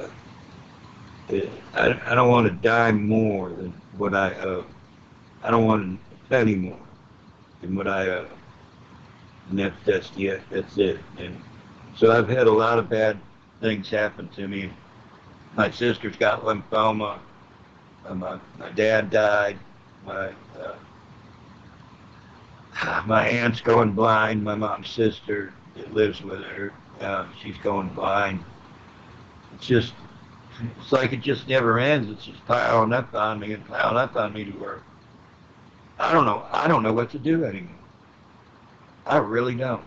[1.28, 4.64] I, I, don't want to die more than what I owe.
[5.44, 6.78] I don't want a penny more
[7.60, 8.26] than what I owe.
[9.48, 10.98] And that's that's the that's it.
[11.18, 11.40] And
[11.94, 13.16] so I've had a lot of bad
[13.60, 14.70] things happen to me.
[15.56, 17.18] My sister's got lymphoma.
[18.06, 19.58] Uh, my my dad died.
[20.06, 20.76] My uh,
[23.06, 24.42] my aunt's going blind.
[24.42, 28.42] My mom's sister that lives with her, uh, she's going blind.
[29.54, 29.92] It's just
[30.78, 32.10] it's like it just never ends.
[32.10, 34.82] It's just piling up on me and piling up on me to work.
[35.98, 36.46] I don't know.
[36.50, 37.76] I don't know what to do anymore.
[39.06, 39.84] I really don't.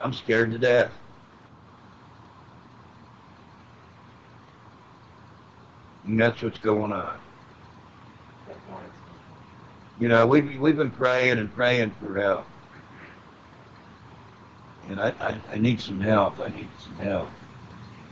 [0.00, 0.90] I'm scared to death.
[6.06, 7.18] And that's what's going on.
[10.00, 12.46] You know, we've, we've been praying and praying for help.
[14.88, 16.40] And I, I, I need some help.
[16.40, 17.28] I need some help.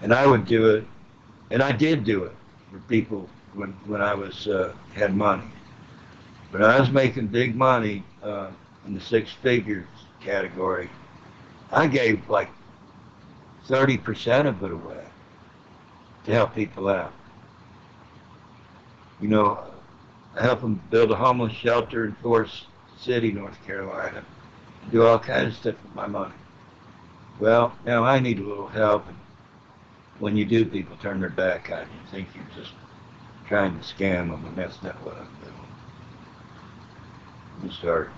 [0.03, 0.85] And I would do it,
[1.51, 2.37] and I did do it
[2.71, 5.49] for people when, when I was uh, had money.
[6.53, 8.51] But I was making big money uh,
[8.87, 9.89] in the six figures
[10.21, 10.89] category.
[11.71, 12.51] I gave like
[13.69, 15.05] 30% of it away
[16.25, 17.13] to help people out.
[19.21, 19.65] You know,
[20.37, 22.67] I help them build a homeless shelter in Forest
[22.99, 24.25] City, North Carolina.
[24.91, 26.35] Do all kinds of stuff with my money.
[27.41, 29.07] Well, now I need a little help.
[29.07, 29.17] And
[30.19, 32.11] when you do, people turn their back on you.
[32.11, 32.73] Think you're just
[33.47, 35.55] trying to scam them, and that's not what I'm doing.
[37.63, 38.09] I'm sorry.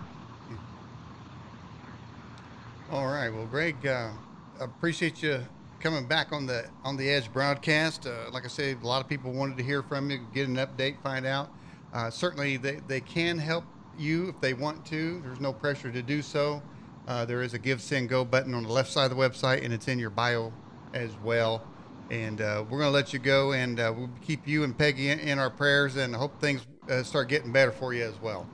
[2.90, 3.32] All right.
[3.32, 4.10] Well, Greg, uh,
[4.58, 5.46] appreciate you
[5.78, 8.04] coming back on the on the Edge broadcast.
[8.04, 10.56] Uh, like I said, a lot of people wanted to hear from you, get an
[10.56, 11.50] update, find out.
[11.94, 13.62] Uh, certainly, they, they can help
[13.96, 15.20] you if they want to.
[15.20, 16.60] There's no pressure to do so.
[17.06, 19.64] Uh, there is a Give, Send, Go button on the left side of the website,
[19.64, 20.52] and it's in your bio
[20.92, 21.62] as well.
[22.10, 25.10] And uh, we're going to let you go, and uh, we'll keep you and Peggy
[25.10, 28.48] in, in our prayers, and hope things uh, start getting better for you as well.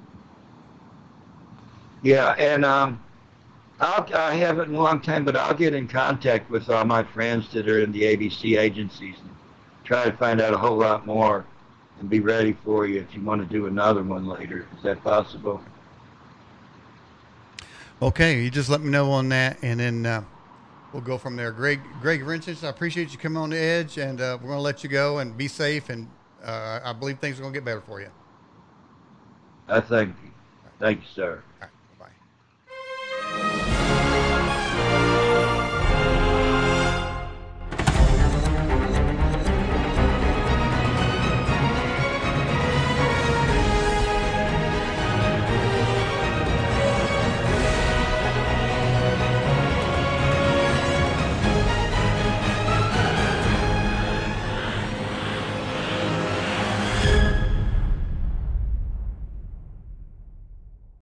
[2.02, 3.02] Yeah, and um,
[3.78, 7.02] I'll, I haven't in a long time, but I'll get in contact with all my
[7.02, 9.30] friends that are in the ABC agencies and
[9.84, 11.44] try to find out a whole lot more
[12.00, 14.66] and be ready for you if you want to do another one later.
[14.76, 15.62] Is that possible?
[18.02, 20.22] Okay, you just let me know on that, and then uh,
[20.92, 21.50] we'll go from there.
[21.50, 24.62] Greg, Greg Rinchich, I appreciate you coming on the edge, and uh, we're going to
[24.62, 25.88] let you go and be safe.
[25.88, 26.08] And
[26.44, 28.08] uh, I believe things are going to get better for you.
[29.68, 30.30] I thank you.
[30.78, 31.42] Thank you, sir.
[31.62, 31.75] All right.